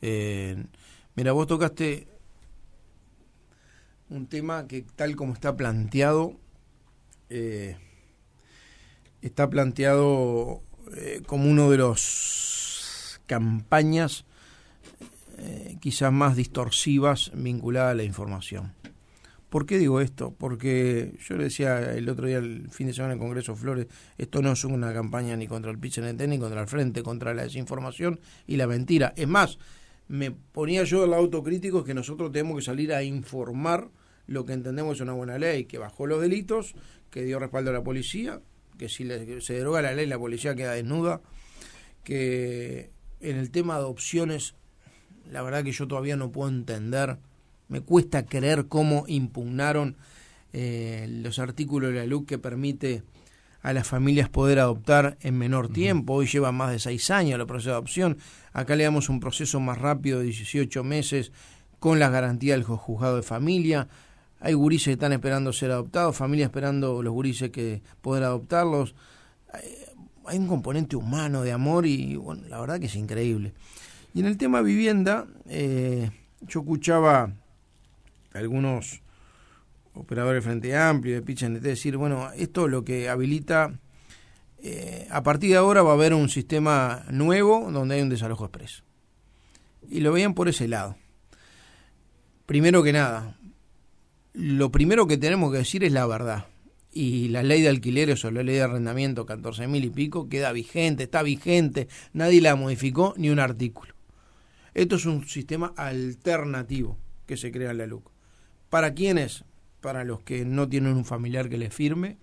Eh, 0.02 0.64
mira, 1.16 1.34
vos 1.34 1.46
tocaste 1.46 2.15
un 4.10 4.28
tema 4.28 4.68
que 4.68 4.86
tal 4.96 5.16
como 5.16 5.34
está 5.34 5.56
planteado, 5.56 6.34
eh, 7.30 7.78
está 9.22 9.50
planteado 9.50 10.62
eh, 10.96 11.22
como 11.26 11.50
uno 11.50 11.72
de 11.72 11.78
los 11.78 13.20
campañas 13.26 14.26
eh, 15.38 15.78
quizás 15.82 16.12
más 16.12 16.36
distorsivas 16.36 17.32
vinculadas 17.34 17.92
a 17.92 17.96
la 17.96 18.04
información. 18.04 18.74
¿Por 19.50 19.66
qué 19.66 19.78
digo 19.78 20.02
esto? 20.02 20.34
Porque 20.38 21.18
yo 21.26 21.38
le 21.38 21.46
decía 21.46 21.94
el 21.94 22.10
otro 22.10 22.28
día, 22.28 22.38
el 22.38 22.70
fin 22.72 22.88
de 22.88 22.94
semana 22.94 23.14
en 23.14 23.20
el 23.20 23.24
Congreso 23.24 23.56
Flores, 23.56 23.88
esto 24.18 24.42
no 24.42 24.52
es 24.52 24.64
una 24.66 24.94
campaña 24.94 25.36
ni 25.38 25.48
contra 25.48 25.72
el 25.72 25.80
PICNT 25.80 26.22
ni 26.28 26.40
contra 26.40 26.62
el 26.62 26.68
Frente, 26.68 27.04
contra 27.04 27.34
la 27.34 27.44
desinformación 27.44 28.20
y 28.48 28.58
la 28.58 28.68
mentira. 28.68 29.14
Es 29.16 29.28
más, 29.28 29.58
me 30.08 30.32
ponía 30.32 30.84
yo 30.84 31.06
el 31.06 31.14
autocrítico 31.14 31.84
que 31.84 31.94
nosotros 31.94 32.32
tenemos 32.32 32.58
que 32.58 32.66
salir 32.66 32.94
a 32.94 33.04
informar 33.04 33.90
lo 34.28 34.46
que 34.46 34.54
entendemos 34.54 34.98
es 34.98 35.02
una 35.02 35.14
buena 35.14 35.38
ley, 35.38 35.66
que 35.66 35.78
bajó 35.78 36.08
los 36.08 36.22
delitos, 36.22 36.74
que 37.10 37.24
dio 37.24 37.40
respaldo 37.40 37.70
a 37.70 37.74
la 37.74 37.84
policía, 37.84 38.42
que 38.78 38.90
si 38.90 39.08
se 39.42 39.54
deroga 39.54 39.82
la 39.82 39.94
ley 39.94 40.08
la 40.08 40.18
policía 40.18 40.56
queda 40.56 40.74
desnuda, 40.74 41.22
que 42.04 42.90
en 43.20 43.38
el 43.38 43.52
tema 43.52 43.78
de 43.78 43.86
opciones, 43.86 44.56
la 45.32 45.42
verdad 45.42 45.64
que 45.64 45.72
yo 45.72 45.88
todavía 45.88 46.16
no 46.16 46.32
puedo 46.32 46.50
entender, 46.50 47.18
me 47.68 47.82
cuesta 47.82 48.26
creer 48.26 48.68
cómo 48.68 49.06
impugnaron 49.08 49.96
eh, 50.54 51.08
los 51.10 51.40
artículos 51.40 51.92
de 51.92 52.00
la 52.00 52.06
LUC 52.06 52.28
que 52.28 52.38
permite 52.38 53.04
a 53.62 53.74
las 53.74 53.88
familias 53.88 54.30
poder 54.30 54.60
adoptar 54.60 55.18
en 55.22 55.38
menor 55.38 55.70
tiempo. 55.70 56.14
Hoy 56.14 56.28
lleva 56.28 56.52
más 56.52 56.72
de 56.72 56.80
seis 56.80 57.10
años 57.10 57.40
el 57.40 57.48
proceso 57.48 57.72
de 57.72 57.76
adopción. 57.76 58.18
Acá 58.56 58.78
le 58.78 58.86
damos 58.86 59.10
un 59.10 59.20
proceso 59.20 59.60
más 59.60 59.78
rápido 59.78 60.20
de 60.20 60.28
18 60.28 60.82
meses 60.82 61.34
con 61.78 62.00
las 62.00 62.10
garantías 62.10 62.56
del 62.56 62.64
juzgado 62.64 63.18
de 63.18 63.22
familia. 63.22 63.90
Hay 64.40 64.54
gurises 64.54 64.86
que 64.86 64.92
están 64.94 65.12
esperando 65.12 65.52
ser 65.52 65.72
adoptados, 65.72 66.16
familias 66.16 66.48
esperando 66.48 67.04
los 67.04 67.14
gurises 67.14 67.50
que 67.50 67.82
poder 68.02 68.24
adoptarlos. 68.24 68.96
Hay 70.26 70.38
un 70.38 70.48
componente 70.48 70.96
humano 70.96 71.42
de 71.42 71.52
amor 71.52 71.86
y 71.86 72.16
bueno, 72.16 72.44
la 72.48 72.62
verdad 72.62 72.80
que 72.80 72.86
es 72.86 72.96
increíble. 72.96 73.54
Y 74.14 74.22
en 74.22 74.28
el 74.28 74.38
tema 74.38 74.62
vivienda, 74.62 75.28
eh, 75.50 76.10
yo 76.48 76.62
escuchaba 76.62 77.34
algunos 78.34 79.02
operadores 79.96 80.46
Frente 80.46 80.78
Amplio, 80.78 81.16
de 81.16 81.22
Pichan, 81.22 81.60
decir, 81.60 81.98
bueno, 81.98 82.32
esto 82.38 82.70
lo 82.70 82.86
que 82.86 83.10
habilita, 83.10 83.74
eh, 84.68 85.08
a 85.12 85.22
partir 85.22 85.52
de 85.52 85.58
ahora 85.58 85.84
va 85.84 85.92
a 85.92 85.94
haber 85.94 86.16
un 86.16 86.28
sistema 86.28 87.06
nuevo 87.12 87.70
donde 87.72 87.96
hay 87.96 88.02
un 88.02 88.10
desalojo 88.10 88.46
expreso. 88.46 88.84
Y 89.88 90.00
lo 90.00 90.12
veían 90.12 90.34
por 90.34 90.50
ese 90.50 90.68
lado. 90.68 90.96
Primero 92.48 92.82
que 92.82 92.92
nada, 92.92 93.38
lo 94.34 94.72
primero 94.72 95.06
que 95.06 95.18
tenemos 95.18 95.52
que 95.52 95.60
decir 95.60 95.84
es 95.84 95.92
la 95.92 96.08
verdad. 96.08 96.48
Y 96.92 97.28
la 97.28 97.44
ley 97.44 97.62
de 97.62 97.70
alquileres 97.70 98.26
o 98.26 98.32
la 98.32 98.42
ley 98.42 98.56
de 98.56 98.64
arrendamiento, 98.64 99.28
14 99.28 99.68
mil 99.68 99.86
y 99.86 99.92
pico, 99.92 100.30
queda 100.30 100.52
vigente, 100.52 101.04
está 101.04 101.22
vigente, 101.22 101.88
nadie 102.14 102.42
la 102.42 102.56
modificó 102.56 103.14
ni 103.18 103.30
un 103.30 103.40
artículo. 103.40 103.94
Esto 104.74 104.96
es 104.96 105.06
un 105.06 105.28
sistema 105.28 105.74
alternativo 105.78 106.98
que 107.28 107.38
se 107.38 107.52
crea 107.52 107.72
en 107.72 107.78
la 107.78 107.86
LUC. 107.86 108.10
¿Para 108.70 108.96
quiénes? 108.96 109.46
para 109.86 110.04
los 110.04 110.22
que 110.22 110.46
no 110.46 110.68
tienen 110.68 110.94
un 110.94 111.06
familiar 111.06 111.48
que 111.48 111.60
les 111.60 111.72
firme, 111.72 112.18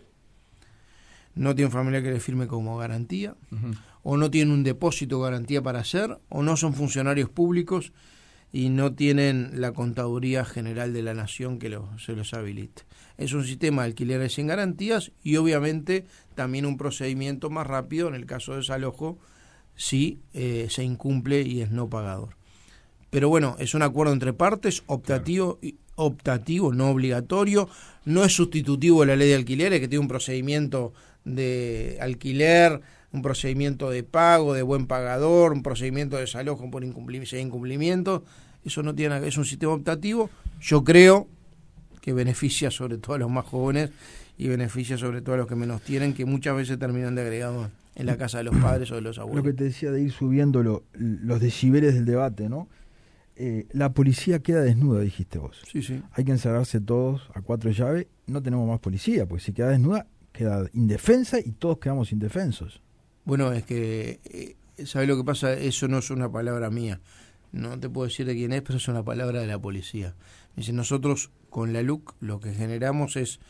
no 1.34 1.54
tienen 1.54 1.66
un 1.66 1.72
familiar 1.72 2.02
que 2.02 2.10
les 2.10 2.22
firme 2.22 2.46
como 2.46 2.76
garantía, 2.76 3.34
o 4.02 4.16
no 4.16 4.30
tienen 4.30 4.52
un 4.52 4.62
depósito 4.62 5.20
garantía 5.20 5.62
para 5.62 5.80
hacer, 5.80 6.18
o 6.28 6.42
no 6.42 6.56
son 6.56 6.74
funcionarios 6.74 7.30
públicos 7.30 7.92
y 8.52 8.68
no 8.68 8.94
tienen 8.94 9.50
la 9.54 9.72
contaduría 9.72 10.44
general 10.44 10.92
de 10.92 11.02
la 11.02 11.14
nación 11.14 11.58
que 11.58 11.76
se 11.98 12.12
los 12.12 12.34
habilite. 12.34 12.82
Es 13.16 13.32
un 13.32 13.44
sistema 13.44 13.82
de 13.82 13.88
alquileres 13.88 14.34
sin 14.34 14.46
garantías 14.46 15.12
y 15.22 15.36
obviamente 15.36 16.04
también 16.34 16.66
un 16.66 16.76
procedimiento 16.76 17.48
más 17.48 17.66
rápido 17.66 18.08
en 18.08 18.14
el 18.14 18.26
caso 18.26 18.52
de 18.52 18.58
desalojo 18.58 19.18
si 19.74 20.20
eh, 20.34 20.66
se 20.68 20.84
incumple 20.84 21.42
y 21.42 21.62
es 21.62 21.70
no 21.70 21.88
pagador. 21.88 22.36
Pero 23.08 23.28
bueno, 23.28 23.56
es 23.58 23.74
un 23.74 23.82
acuerdo 23.82 24.12
entre 24.12 24.32
partes, 24.32 24.82
optativo, 24.86 25.58
y 25.60 25.76
optativo, 25.96 26.72
no 26.72 26.90
obligatorio, 26.90 27.68
no 28.04 28.24
es 28.24 28.34
sustitutivo 28.34 29.00
de 29.00 29.06
la 29.06 29.16
ley 29.16 29.28
de 29.28 29.34
alquileres, 29.36 29.80
que 29.80 29.88
tiene 29.88 30.02
un 30.02 30.08
procedimiento 30.08 30.92
de 31.24 31.98
alquiler, 32.00 32.80
un 33.12 33.22
procedimiento 33.22 33.90
de 33.90 34.02
pago, 34.02 34.54
de 34.54 34.62
buen 34.62 34.86
pagador, 34.86 35.52
un 35.52 35.62
procedimiento 35.62 36.16
de 36.16 36.22
desalojo 36.22 36.70
por 36.70 36.82
incumplimiento. 36.84 38.24
Eso 38.64 38.82
no 38.82 38.94
tiene 38.94 39.26
es 39.26 39.36
un 39.36 39.44
sistema 39.44 39.72
optativo. 39.72 40.30
Yo 40.60 40.82
creo 40.84 41.28
que 42.00 42.12
beneficia 42.12 42.70
sobre 42.70 42.98
todo 42.98 43.14
a 43.16 43.18
los 43.18 43.30
más 43.30 43.44
jóvenes 43.44 43.90
y 44.38 44.48
beneficia 44.48 44.96
sobre 44.96 45.20
todo 45.20 45.34
a 45.34 45.38
los 45.38 45.46
que 45.46 45.54
menos 45.54 45.82
tienen, 45.82 46.14
que 46.14 46.24
muchas 46.24 46.56
veces 46.56 46.78
terminan 46.78 47.14
de 47.14 47.22
agregados 47.22 47.68
en 47.94 48.06
la 48.06 48.16
casa 48.16 48.38
de 48.38 48.44
los 48.44 48.56
padres 48.56 48.90
o 48.90 48.94
de 48.94 49.02
los 49.02 49.18
abuelos. 49.18 49.44
Lo 49.44 49.50
que 49.52 49.56
te 49.56 49.64
decía 49.64 49.90
de 49.90 50.02
ir 50.02 50.12
subiendo 50.12 50.62
los 50.94 51.40
decibeles 51.40 51.94
del 51.94 52.06
debate, 52.06 52.48
¿no? 52.48 52.68
Eh, 53.36 53.66
la 53.72 53.92
policía 53.92 54.40
queda 54.40 54.60
desnuda, 54.60 55.00
dijiste 55.00 55.38
vos. 55.38 55.62
Sí, 55.70 55.82
sí. 55.82 56.02
Hay 56.12 56.24
que 56.24 56.32
encerrarse 56.32 56.80
todos 56.80 57.30
a 57.34 57.40
cuatro 57.40 57.70
llaves. 57.70 58.06
No 58.26 58.42
tenemos 58.42 58.68
más 58.68 58.80
policía, 58.80 59.26
porque 59.26 59.44
si 59.44 59.52
queda 59.52 59.70
desnuda, 59.70 60.06
queda 60.32 60.68
indefensa 60.74 61.38
y 61.40 61.52
todos 61.52 61.78
quedamos 61.78 62.12
indefensos. 62.12 62.82
Bueno, 63.24 63.52
es 63.52 63.64
que, 63.64 64.20
eh, 64.24 64.84
¿sabes 64.84 65.08
lo 65.08 65.16
que 65.16 65.24
pasa? 65.24 65.52
Eso 65.54 65.88
no 65.88 65.98
es 65.98 66.10
una 66.10 66.30
palabra 66.30 66.70
mía. 66.70 67.00
No 67.52 67.78
te 67.78 67.88
puedo 67.88 68.08
decir 68.08 68.26
de 68.26 68.34
quién 68.34 68.52
es, 68.52 68.62
pero 68.62 68.78
es 68.78 68.88
una 68.88 69.04
palabra 69.04 69.40
de 69.40 69.46
la 69.46 69.58
policía. 69.58 70.14
Dice, 70.56 70.72
nosotros 70.72 71.30
con 71.50 71.72
la 71.72 71.82
LUC 71.82 72.14
lo 72.20 72.40
que 72.40 72.52
generamos 72.52 73.16
es, 73.16 73.40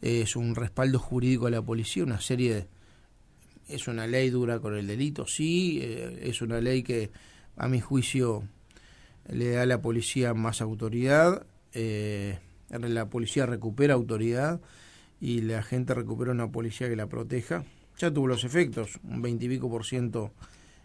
es 0.00 0.36
un 0.36 0.54
respaldo 0.54 0.98
jurídico 0.98 1.46
a 1.46 1.50
la 1.50 1.62
policía, 1.62 2.04
una 2.04 2.20
serie 2.20 2.54
de... 2.54 2.68
Es 3.68 3.86
una 3.88 4.06
ley 4.06 4.28
dura 4.30 4.58
con 4.58 4.76
el 4.76 4.86
delito, 4.86 5.26
sí, 5.26 5.78
eh, 5.82 6.18
es 6.22 6.42
una 6.42 6.60
ley 6.60 6.82
que 6.82 7.10
a 7.56 7.68
mi 7.68 7.80
juicio 7.80 8.42
le 9.28 9.50
da 9.50 9.62
a 9.62 9.66
la 9.66 9.80
policía 9.80 10.34
más 10.34 10.60
autoridad, 10.60 11.44
eh, 11.72 12.38
la 12.70 13.06
policía 13.06 13.46
recupera 13.46 13.94
autoridad 13.94 14.60
y 15.20 15.42
la 15.42 15.62
gente 15.62 15.94
recupera 15.94 16.32
una 16.32 16.50
policía 16.50 16.88
que 16.88 16.96
la 16.96 17.06
proteja. 17.06 17.64
Ya 17.98 18.10
tuvo 18.10 18.26
los 18.26 18.44
efectos, 18.44 18.98
un 19.04 19.22
veintipico 19.22 19.70
por 19.70 19.84
ciento 19.84 20.32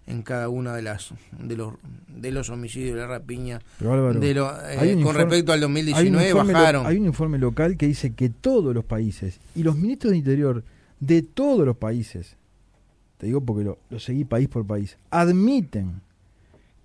en 0.08 0.22
cada 0.22 0.50
una 0.50 0.74
de 0.74 0.82
las 0.82 1.14
de 1.38 1.58
los 1.58 1.74
de 2.08 2.32
los 2.32 2.50
homicidios 2.50 2.96
de 2.96 3.02
la 3.02 3.08
rapiña 3.08 3.60
de 3.80 4.32
eh, 4.32 5.02
con 5.04 5.14
respecto 5.14 5.52
al 5.52 5.60
2019 5.60 6.34
bajaron 6.34 6.86
hay 6.86 6.98
un 6.98 7.06
informe 7.08 7.38
local 7.38 7.76
que 7.76 7.88
dice 7.88 8.14
que 8.14 8.30
todos 8.30 8.74
los 8.74 8.86
países 8.86 9.42
y 9.54 9.64
los 9.64 9.76
ministros 9.76 10.12
de 10.12 10.18
interior 10.18 10.64
de 11.02 11.24
todos 11.24 11.66
los 11.66 11.76
países 11.76 12.38
te 13.18 13.26
digo 13.26 13.42
porque 13.42 13.66
lo, 13.66 13.80
lo 13.90 14.00
seguí 14.00 14.24
país 14.24 14.48
por 14.48 14.66
país 14.66 14.98
admiten 15.12 16.02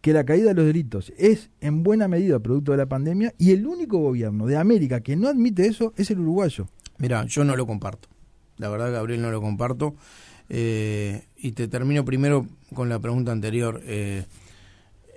que 0.02 0.12
la 0.12 0.24
caída 0.24 0.48
de 0.48 0.54
los 0.54 0.66
delitos 0.66 1.12
es 1.16 1.48
en 1.60 1.84
buena 1.84 2.08
medida 2.08 2.40
producto 2.40 2.72
de 2.72 2.78
la 2.78 2.86
pandemia 2.86 3.32
y 3.38 3.52
el 3.52 3.66
único 3.66 3.98
gobierno 3.98 4.46
de 4.46 4.56
América 4.56 5.00
que 5.00 5.16
no 5.16 5.28
admite 5.28 5.66
eso 5.66 5.94
es 5.96 6.10
el 6.10 6.18
uruguayo. 6.18 6.68
Mira, 6.98 7.24
yo 7.26 7.44
no 7.44 7.56
lo 7.56 7.66
comparto. 7.66 8.08
La 8.58 8.68
verdad, 8.68 8.92
Gabriel, 8.92 9.22
no 9.22 9.30
lo 9.30 9.40
comparto. 9.40 9.94
Eh, 10.48 11.24
y 11.36 11.52
te 11.52 11.68
termino 11.68 12.04
primero 12.04 12.46
con 12.74 12.88
la 12.88 12.98
pregunta 12.98 13.30
anterior. 13.32 13.80
Eh, 13.84 14.24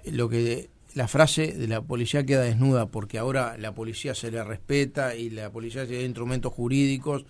lo 0.06 0.30
que 0.30 0.70
la 0.94 1.08
frase 1.08 1.54
de 1.54 1.68
la 1.68 1.82
policía 1.82 2.24
queda 2.24 2.44
desnuda 2.44 2.86
porque 2.86 3.18
ahora 3.18 3.58
la 3.58 3.74
policía 3.74 4.14
se 4.14 4.30
le 4.30 4.44
respeta 4.44 5.16
y 5.16 5.32
la 5.32 5.52
policía 5.52 5.88
tiene 5.88 6.04
instrumentos 6.04 6.54
jurídicos 6.54 7.26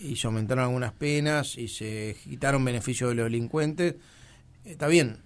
y 0.00 0.16
se 0.16 0.26
aumentaron 0.26 0.64
algunas 0.64 0.92
penas 0.92 1.58
y 1.58 1.68
se 1.68 2.16
quitaron 2.24 2.64
beneficios 2.64 3.10
de 3.10 3.16
los 3.16 3.24
delincuentes. 3.24 3.96
Está 4.64 4.88
bien, 4.88 5.18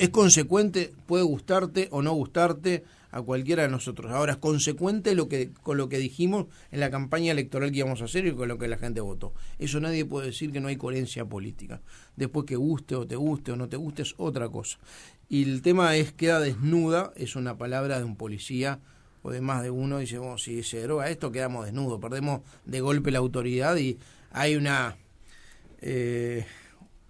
es 0.00 0.08
consecuente, 0.08 0.94
puede 1.04 1.24
gustarte 1.24 1.88
o 1.90 2.00
no 2.00 2.14
gustarte 2.14 2.84
a 3.10 3.20
cualquiera 3.20 3.64
de 3.64 3.68
nosotros. 3.68 4.10
Ahora 4.10 4.32
es 4.32 4.38
consecuente 4.38 5.14
lo 5.14 5.28
que, 5.28 5.50
con 5.62 5.76
lo 5.76 5.90
que 5.90 5.98
dijimos 5.98 6.46
en 6.70 6.80
la 6.80 6.90
campaña 6.90 7.32
electoral 7.32 7.70
que 7.70 7.80
íbamos 7.80 8.00
a 8.00 8.06
hacer 8.06 8.24
y 8.24 8.32
con 8.32 8.48
lo 8.48 8.56
que 8.56 8.66
la 8.66 8.78
gente 8.78 9.02
votó. 9.02 9.34
Eso 9.58 9.78
nadie 9.78 10.06
puede 10.06 10.28
decir 10.28 10.52
que 10.52 10.60
no 10.60 10.68
hay 10.68 10.76
coherencia 10.76 11.26
política. 11.26 11.82
Después 12.16 12.46
que 12.46 12.56
guste 12.56 12.94
o 12.94 13.06
te 13.06 13.16
guste 13.16 13.52
o 13.52 13.56
no 13.56 13.68
te 13.68 13.76
guste 13.76 14.00
es 14.00 14.14
otra 14.16 14.48
cosa. 14.48 14.78
Y 15.28 15.42
el 15.42 15.60
tema 15.60 15.94
es 15.96 16.12
queda 16.12 16.40
desnuda, 16.40 17.12
es 17.14 17.36
una 17.36 17.58
palabra 17.58 17.98
de 17.98 18.04
un 18.04 18.16
policía 18.16 18.80
o 19.20 19.30
de 19.30 19.42
más 19.42 19.62
de 19.62 19.68
uno, 19.68 19.98
dice, 19.98 20.16
oh, 20.16 20.38
si 20.38 20.62
se 20.62 20.80
droga 20.80 21.10
esto 21.10 21.30
quedamos 21.30 21.66
desnudos, 21.66 22.00
perdemos 22.00 22.40
de 22.64 22.80
golpe 22.80 23.10
la 23.10 23.18
autoridad 23.18 23.76
y 23.76 23.98
hay 24.30 24.56
una... 24.56 24.96
Eh, 25.82 26.46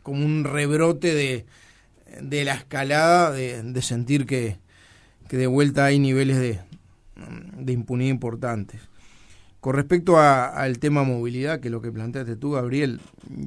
como 0.03 0.25
un 0.25 0.45
rebrote 0.45 1.15
de, 1.15 1.47
de 2.21 2.45
la 2.45 2.55
escalada, 2.55 3.31
de, 3.31 3.83
sentir 3.83 4.27
que, 4.27 4.59
de 5.29 5.47
vuelta 5.47 5.85
hay 5.85 5.99
niveles 5.99 6.39
de, 6.39 6.61
de 7.59 7.73
impunidad 7.73 8.11
importantes. 8.11 8.81
Con 9.61 9.75
respecto 9.75 10.19
al 10.19 10.79
tema 10.79 11.05
movilidad, 11.05 11.61
que 11.61 11.69
lo 11.69 11.83
que 11.83 11.93
planteaste 11.93 12.37
tú, 12.37 12.53
Gabriel, 12.53 12.99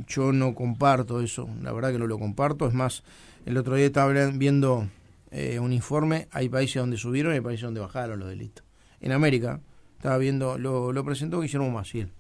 yo 0.08 0.32
no 0.32 0.54
comparto 0.54 1.22
eso, 1.22 1.50
la 1.64 1.72
verdad 1.72 1.92
que 1.92 1.98
no 1.98 2.06
lo 2.06 2.20
comparto. 2.20 2.68
Es 2.68 2.74
más, 2.76 3.04
el 3.48 3.58
otro 3.58 3.76
día 3.76 3.88
estaba 3.88 4.14
viendo 4.30 4.88
eh, 5.32 5.58
un 5.58 5.74
informe, 5.74 6.28
hay 6.32 6.50
países 6.50 6.76
donde 6.76 6.98
subieron 6.98 7.34
y 7.34 7.38
hay 7.38 7.42
países 7.42 7.64
donde 7.64 7.80
bajaron 7.80 8.20
los 8.20 8.30
delitos. 8.30 8.64
En 9.02 9.12
América, 9.12 9.60
estaba 9.98 10.20
viendo, 10.20 10.60
lo, 10.60 10.94
lo 10.94 11.04
presentó 11.04 11.42
Guillermo 11.42 11.72
Maciel. 11.72 12.12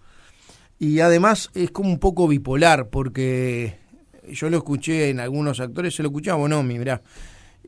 Y 0.79 0.99
además 0.99 1.51
es 1.53 1.69
como 1.69 1.89
un 1.89 1.99
poco 1.99 2.27
bipolar, 2.27 2.89
porque 2.89 3.77
yo 4.31 4.49
lo 4.49 4.57
escuché 4.57 5.09
en 5.09 5.19
algunos 5.19 5.59
actores, 5.59 5.95
se 5.95 6.03
lo 6.03 6.09
escuchaba 6.09 6.37
Bonomi, 6.37 6.79
mirá. 6.79 7.01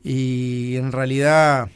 Y 0.02 0.76
en 0.76 0.92
realidad, 0.92 1.68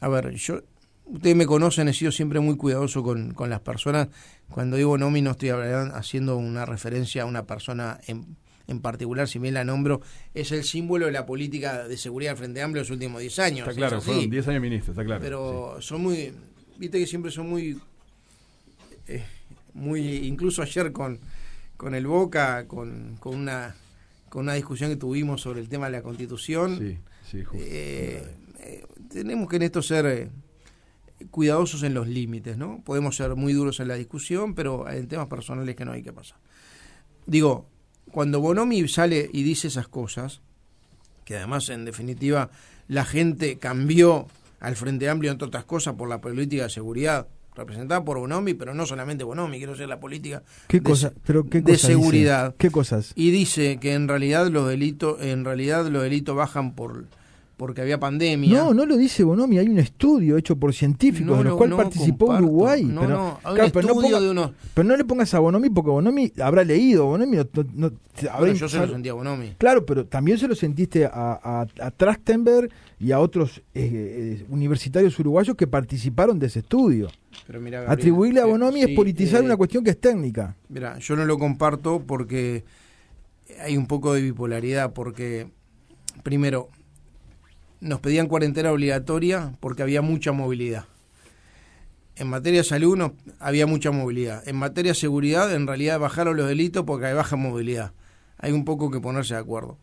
a 0.00 0.08
ver, 0.08 0.34
yo 0.34 0.62
ustedes 1.06 1.36
me 1.36 1.46
conocen, 1.46 1.88
he 1.88 1.92
sido 1.92 2.12
siempre 2.12 2.40
muy 2.40 2.56
cuidadoso 2.56 3.02
con, 3.02 3.34
con 3.34 3.50
las 3.50 3.60
personas. 3.60 4.08
Cuando 4.48 4.76
digo 4.76 4.90
Bonomi 4.90 5.22
no 5.22 5.32
estoy 5.32 5.50
haciendo 5.50 6.36
una 6.36 6.66
referencia 6.66 7.22
a 7.22 7.26
una 7.26 7.46
persona 7.46 7.98
en, 8.06 8.36
en 8.66 8.80
particular, 8.80 9.28
si 9.28 9.38
bien 9.38 9.54
la 9.54 9.64
nombro, 9.64 10.00
es 10.34 10.52
el 10.52 10.64
símbolo 10.64 11.06
de 11.06 11.12
la 11.12 11.26
política 11.26 11.88
de 11.88 11.96
seguridad 11.96 12.32
del 12.32 12.38
Frente 12.38 12.62
Amplio 12.62 12.82
de 12.82 12.88
los 12.88 12.90
últimos 12.90 13.20
10 13.20 13.38
años. 13.40 13.68
Está 13.68 13.74
claro, 13.74 14.00
fueron 14.00 14.30
10 14.30 14.48
años 14.48 14.62
ministros, 14.62 14.90
está 14.90 15.04
claro. 15.04 15.20
Pero 15.20 15.76
son 15.80 16.02
muy, 16.02 16.32
viste 16.78 16.98
que 16.98 17.06
siempre 17.06 17.30
son 17.30 17.48
muy, 17.48 17.78
eh, 19.08 19.24
muy, 19.74 20.26
incluso 20.26 20.62
ayer 20.62 20.92
con, 20.92 21.18
con 21.76 21.94
el 21.94 22.06
Boca, 22.06 22.66
con, 22.66 23.16
con 23.18 23.36
una 23.36 23.74
con 24.30 24.44
una 24.44 24.54
discusión 24.54 24.88
que 24.88 24.96
tuvimos 24.96 25.42
sobre 25.42 25.60
el 25.60 25.68
tema 25.68 25.86
de 25.86 25.92
la 25.92 26.02
constitución. 26.02 26.78
Sí, 26.78 26.98
sí, 27.30 27.44
eh, 27.54 28.24
eh, 28.60 28.84
tenemos 29.10 29.48
que 29.48 29.56
en 29.56 29.62
esto 29.62 29.82
ser 29.82 30.30
cuidadosos 31.30 31.82
en 31.82 31.92
los 31.92 32.08
límites, 32.08 32.56
¿no? 32.56 32.80
Podemos 32.82 33.16
ser 33.16 33.34
muy 33.34 33.52
duros 33.52 33.80
en 33.80 33.88
la 33.88 33.96
discusión, 33.96 34.54
pero 34.54 34.88
en 34.88 35.06
temas 35.08 35.26
personales 35.26 35.76
que 35.76 35.84
no 35.84 35.92
hay 35.92 36.02
que 36.02 36.12
pasar. 36.12 36.38
Digo, 37.26 37.68
cuando 38.10 38.40
Bonomi 38.40 38.88
sale 38.88 39.28
y 39.32 39.42
dice 39.42 39.68
esas 39.68 39.88
cosas, 39.88 40.40
que 41.24 41.36
además 41.36 41.68
en 41.68 41.84
definitiva 41.84 42.50
la 42.88 43.04
gente 43.04 43.58
cambió 43.58 44.26
al 44.60 44.76
Frente 44.76 45.08
Amplio, 45.08 45.32
entre 45.32 45.48
otras 45.48 45.64
cosas, 45.64 45.94
por 45.94 46.08
la 46.08 46.20
política 46.20 46.64
de 46.64 46.70
seguridad 46.70 47.28
representada 47.54 48.04
por 48.04 48.18
Bonomi, 48.18 48.54
pero 48.54 48.74
no 48.74 48.86
solamente 48.86 49.24
Bonomi, 49.24 49.58
quiero 49.58 49.72
decir 49.72 49.88
la 49.88 50.00
política 50.00 50.42
¿Qué 50.68 50.80
de, 50.80 51.12
pero 51.24 51.44
qué 51.44 51.60
de 51.60 51.76
seguridad. 51.76 52.54
¿Qué 52.58 52.70
cosas? 52.70 53.12
Y 53.14 53.30
dice 53.30 53.78
que 53.78 53.94
en 53.94 54.08
realidad 54.08 54.48
los 54.48 54.68
delitos, 54.68 55.20
en 55.20 55.44
realidad 55.44 55.86
los 55.86 56.02
delitos 56.02 56.36
bajan 56.36 56.74
por 56.74 57.06
porque 57.60 57.82
había 57.82 58.00
pandemia. 58.00 58.56
No, 58.56 58.72
no 58.72 58.86
lo 58.86 58.96
dice 58.96 59.22
Bonomi, 59.22 59.58
hay 59.58 59.68
un 59.68 59.78
estudio 59.78 60.38
hecho 60.38 60.56
por 60.56 60.72
científicos 60.72 61.38
en 61.40 61.44
los 61.44 61.58
cuales 61.58 61.76
participó 61.76 62.34
Uruguay. 62.34 62.82
No, 62.84 63.02
pero, 63.02 63.14
no, 63.14 63.40
hay 63.44 63.54
un 63.54 63.64
estudio 63.66 64.18
de 64.18 64.30
unos... 64.30 64.52
pero 64.72 64.88
no 64.88 64.96
le 64.96 65.04
pongas 65.04 65.34
a 65.34 65.40
Bonomi 65.40 65.68
porque 65.68 65.90
Bonomi 65.90 66.32
habrá 66.42 66.64
leído, 66.64 67.04
Bonomi 67.04 67.36
no, 67.74 67.92
yo 68.54 68.66
se 68.66 68.78
lo 68.78 68.88
sentí 68.88 69.10
a 69.10 69.12
Bonomi. 69.12 69.56
Claro, 69.58 69.84
pero 69.84 70.06
también 70.06 70.38
se 70.38 70.48
lo 70.48 70.54
sentiste 70.54 71.04
a, 71.04 71.66
a, 71.78 71.90
Trastenberg 71.90 72.70
y 72.98 73.12
a 73.12 73.20
otros 73.20 73.58
eh, 73.74 74.40
eh, 74.40 74.46
universitarios 74.48 75.18
uruguayos 75.18 75.54
que 75.54 75.66
participaron 75.66 76.38
de 76.38 76.46
ese 76.46 76.60
estudio. 76.60 77.10
Pero 77.46 77.60
Atribuirle 77.88 78.40
a 78.40 78.44
eh, 78.44 78.46
Bonomi 78.46 78.84
es 78.84 78.96
politizar 78.96 79.42
una 79.42 79.58
cuestión 79.58 79.84
que 79.84 79.90
es 79.90 80.00
técnica. 80.00 80.56
Mira, 80.70 80.98
yo 80.98 81.14
no 81.14 81.26
lo 81.26 81.38
comparto 81.38 82.02
porque 82.06 82.64
hay 83.62 83.76
un 83.76 83.86
poco 83.86 84.14
de 84.14 84.22
bipolaridad, 84.22 84.94
porque 84.94 85.48
primero, 86.22 86.70
nos 87.80 88.00
pedían 88.00 88.28
cuarentena 88.28 88.72
obligatoria 88.72 89.52
porque 89.60 89.82
había 89.82 90.02
mucha 90.02 90.32
movilidad. 90.32 90.84
En 92.16 92.28
materia 92.28 92.60
de 92.60 92.64
salud 92.64 92.96
no, 92.96 93.14
había 93.38 93.66
mucha 93.66 93.90
movilidad. 93.90 94.46
En 94.46 94.56
materia 94.56 94.92
de 94.92 94.98
seguridad, 94.98 95.54
en 95.54 95.66
realidad 95.66 95.98
bajaron 95.98 96.36
los 96.36 96.48
delitos 96.48 96.84
porque 96.84 97.06
hay 97.06 97.14
baja 97.14 97.36
movilidad. 97.36 97.92
Hay 98.38 98.52
un 98.52 98.64
poco 98.64 98.90
que 98.90 99.00
ponerse 99.00 99.34
de 99.34 99.40
acuerdo. 99.40 99.78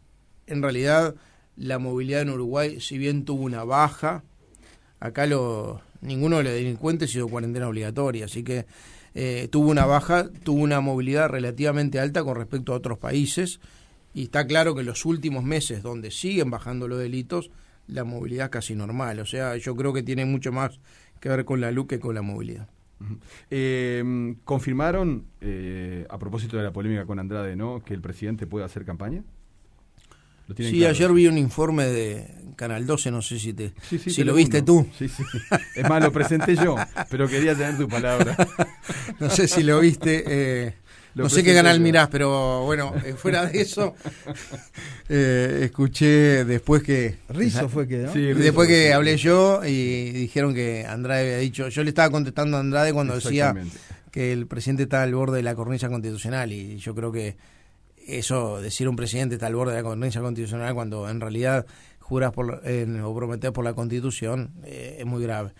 En 0.45 0.61
realidad, 0.61 1.15
la 1.55 1.79
movilidad 1.79 2.21
en 2.21 2.29
Uruguay, 2.29 2.79
si 2.79 2.97
bien 2.97 3.25
tuvo 3.25 3.43
una 3.43 3.63
baja, 3.63 4.23
acá 4.99 5.25
lo, 5.25 5.81
ninguno 6.01 6.37
de 6.37 6.43
los 6.43 6.53
delincuentes 6.53 7.13
hizo 7.15 7.27
cuarentena 7.27 7.67
obligatoria, 7.67 8.25
así 8.25 8.43
que 8.43 8.65
eh, 9.15 9.47
tuvo 9.51 9.71
una 9.71 9.85
baja, 9.85 10.29
tuvo 10.43 10.61
una 10.61 10.79
movilidad 10.79 11.29
relativamente 11.29 11.99
alta 11.99 12.23
con 12.23 12.35
respecto 12.35 12.73
a 12.73 12.77
otros 12.77 12.99
países, 12.99 13.59
y 14.13 14.23
está 14.23 14.45
claro 14.45 14.75
que 14.75 14.83
los 14.83 15.05
últimos 15.05 15.43
meses 15.43 15.83
donde 15.83 16.11
siguen 16.11 16.49
bajando 16.49 16.87
los 16.87 16.99
delitos, 16.99 17.49
la 17.87 18.03
movilidad 18.03 18.49
casi 18.49 18.75
normal. 18.75 19.19
O 19.19 19.25
sea, 19.25 19.57
yo 19.57 19.75
creo 19.75 19.93
que 19.93 20.03
tiene 20.03 20.25
mucho 20.25 20.51
más 20.51 20.79
que 21.19 21.29
ver 21.29 21.45
con 21.45 21.61
la 21.61 21.71
luz 21.71 21.87
que 21.87 21.99
con 21.99 22.15
la 22.15 22.21
movilidad. 22.21 22.67
Eh, 23.49 24.35
¿Confirmaron, 24.43 25.25
eh, 25.41 26.05
a 26.09 26.17
propósito 26.17 26.57
de 26.57 26.63
la 26.63 26.71
polémica 26.71 27.05
con 27.05 27.19
Andrade, 27.19 27.55
¿no? 27.55 27.83
que 27.83 27.93
el 27.93 28.01
presidente 28.01 28.47
puede 28.47 28.65
hacer 28.65 28.85
campaña? 28.85 29.23
Sí, 30.55 30.85
ayer 30.85 31.11
vi 31.11 31.27
un 31.27 31.37
informe 31.37 31.85
de 31.85 32.53
Canal 32.55 32.85
12, 32.85 33.11
no 33.11 33.21
sé 33.21 33.37
si 33.37 33.53
te 33.53 33.73
si 33.81 34.23
lo 34.23 34.33
viste 34.33 34.61
tú. 34.61 34.87
Sí, 34.97 35.09
sí. 35.09 35.23
Es 35.75 35.89
más, 35.89 36.01
lo 36.01 36.11
presenté 36.11 36.55
yo, 36.55 36.75
pero 37.09 37.27
quería 37.27 37.53
tener 37.53 37.77
tu 37.77 37.87
palabra. 37.89 38.37
no 39.19 39.29
sé 39.29 39.49
si 39.49 39.61
lo 39.61 39.81
viste. 39.81 40.23
Eh, 40.25 40.73
no 41.23 41.29
sé 41.29 41.43
qué 41.43 41.53
canal 41.53 41.79
mirás, 41.79 42.07
pero 42.09 42.63
bueno, 42.63 42.93
eh, 43.05 43.13
fuera 43.13 43.45
de 43.45 43.61
eso, 43.61 43.95
eh, 45.09 45.61
escuché 45.63 46.45
después 46.45 46.83
que... 46.83 47.17
Rizo 47.29 47.69
fue 47.69 47.87
que, 47.87 47.97
después 47.97 48.67
que 48.67 48.93
hablé 48.93 49.17
yo 49.17 49.61
y 49.65 50.11
dijeron 50.11 50.53
que 50.53 50.85
Andrade 50.85 51.21
había 51.21 51.37
dicho... 51.37 51.69
Yo 51.69 51.83
le 51.83 51.89
estaba 51.89 52.09
contestando 52.09 52.57
a 52.57 52.59
Andrade 52.59 52.93
cuando 52.93 53.15
decía 53.15 53.53
que 54.11 54.31
el 54.31 54.47
presidente 54.47 54.83
está 54.83 55.03
al 55.03 55.13
borde 55.13 55.37
de 55.37 55.43
la 55.43 55.55
cornisa 55.55 55.89
constitucional 55.89 56.51
y 56.51 56.77
yo 56.77 56.95
creo 56.95 57.11
que 57.11 57.37
eso, 58.07 58.61
decir 58.61 58.87
un 58.87 58.95
presidente 58.95 59.35
está 59.35 59.47
al 59.47 59.55
borde 59.55 59.73
de 59.73 59.79
la 59.79 59.83
cornisa 59.83 60.21
constitucional 60.21 60.73
cuando 60.73 61.09
en 61.09 61.19
realidad 61.19 61.65
juras 61.99 62.31
por, 62.31 62.61
o 62.63 63.15
prometes 63.15 63.51
por 63.51 63.65
la 63.65 63.73
constitución 63.73 64.51
eh, 64.63 64.97
es 64.99 65.05
muy 65.05 65.21
grave. 65.21 65.51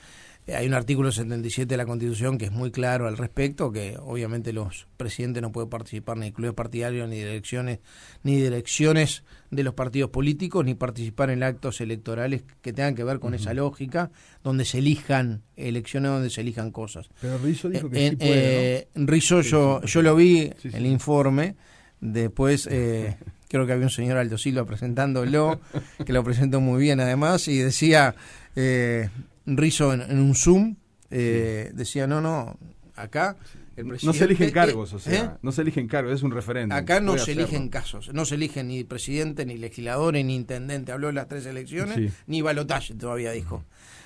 Hay 0.55 0.65
un 0.65 0.73
artículo 0.73 1.12
77 1.12 1.67
de 1.67 1.77
la 1.77 1.86
Constitución 1.86 2.38
que 2.38 2.45
es 2.45 2.51
muy 2.51 2.71
claro 2.71 3.07
al 3.07 3.17
respecto, 3.17 3.71
que 3.71 3.97
obviamente 3.99 4.53
los 4.53 4.88
presidentes 4.95 5.41
no 5.41 5.51
pueden 5.51 5.69
participar 5.69 6.17
ni 6.17 6.31
clubes 6.31 6.53
partidarios, 6.53 7.10
ni 7.10 7.17
direcciones, 7.17 7.79
ni 8.23 8.38
direcciones 8.38 9.23
de 9.51 9.63
los 9.63 9.73
partidos 9.73 10.10
políticos, 10.10 10.63
ni 10.63 10.73
participar 10.73 11.31
en 11.31 11.43
actos 11.43 11.81
electorales 11.81 12.43
que 12.62 12.71
tengan 12.71 12.95
que 12.95 13.03
ver 13.03 13.19
con 13.19 13.33
esa 13.33 13.53
lógica, 13.53 14.10
donde 14.43 14.63
se 14.63 14.77
elijan 14.77 15.43
elecciones, 15.57 16.12
donde 16.12 16.29
se 16.29 16.41
elijan 16.41 16.71
cosas. 16.71 17.10
Pero 17.19 17.38
Rizzo 17.39 17.69
dijo 17.69 17.89
que 17.89 18.10
sí 18.10 18.15
puede, 18.15 18.77
eh, 18.77 18.88
Rizzo, 18.95 19.41
yo, 19.41 19.81
yo 19.81 20.01
lo 20.01 20.15
vi, 20.15 20.51
el 20.63 20.86
informe, 20.86 21.55
después... 21.99 22.67
Eh, 22.71 23.17
creo 23.49 23.65
que 23.65 23.71
había 23.71 23.86
un 23.86 23.91
señor 23.91 24.17
Aldo 24.17 24.38
Silva 24.38 24.65
presentándolo, 24.65 25.60
que 26.05 26.13
lo 26.13 26.23
presentó 26.23 26.60
muy 26.60 26.81
bien 26.81 26.99
además, 26.99 27.47
y 27.47 27.57
decía, 27.57 28.15
eh, 28.55 29.10
Rizo 29.55 29.93
en, 29.93 30.19
un 30.19 30.36
Zoom 30.36 30.75
eh, 31.10 31.71
decía, 31.73 32.05
no, 32.05 32.19
no, 32.19 32.57
acá... 32.95 33.38
no 33.77 34.13
se 34.13 34.25
eligen 34.25 34.51
cargos, 34.51 34.93
o 34.93 34.99
sea, 34.99 35.23
¿eh? 35.23 35.29
no 35.41 35.51
se 35.51 35.62
eligen 35.62 35.88
cargos, 35.88 36.15
es 36.15 36.23
un 36.23 36.31
referente 36.31 36.75
Acá 36.75 36.99
no 36.99 37.17
se 37.17 37.31
eligen 37.31 37.69
casos, 37.69 38.13
no 38.13 38.25
se 38.25 38.36
eligen 38.36 38.67
ni 38.67 38.83
presidente, 38.83 39.45
ni 39.45 39.57
legisladores, 39.57 40.25
ni 40.25 40.36
intendente. 40.36 40.91
Habló 40.91 41.07
de 41.07 41.13
las 41.13 41.27
tres 41.27 41.45
elecciones, 41.45 42.13
ni 42.25 42.41
balotaje 42.41 42.93
todavía 42.95 43.31
dijo. 43.31 43.63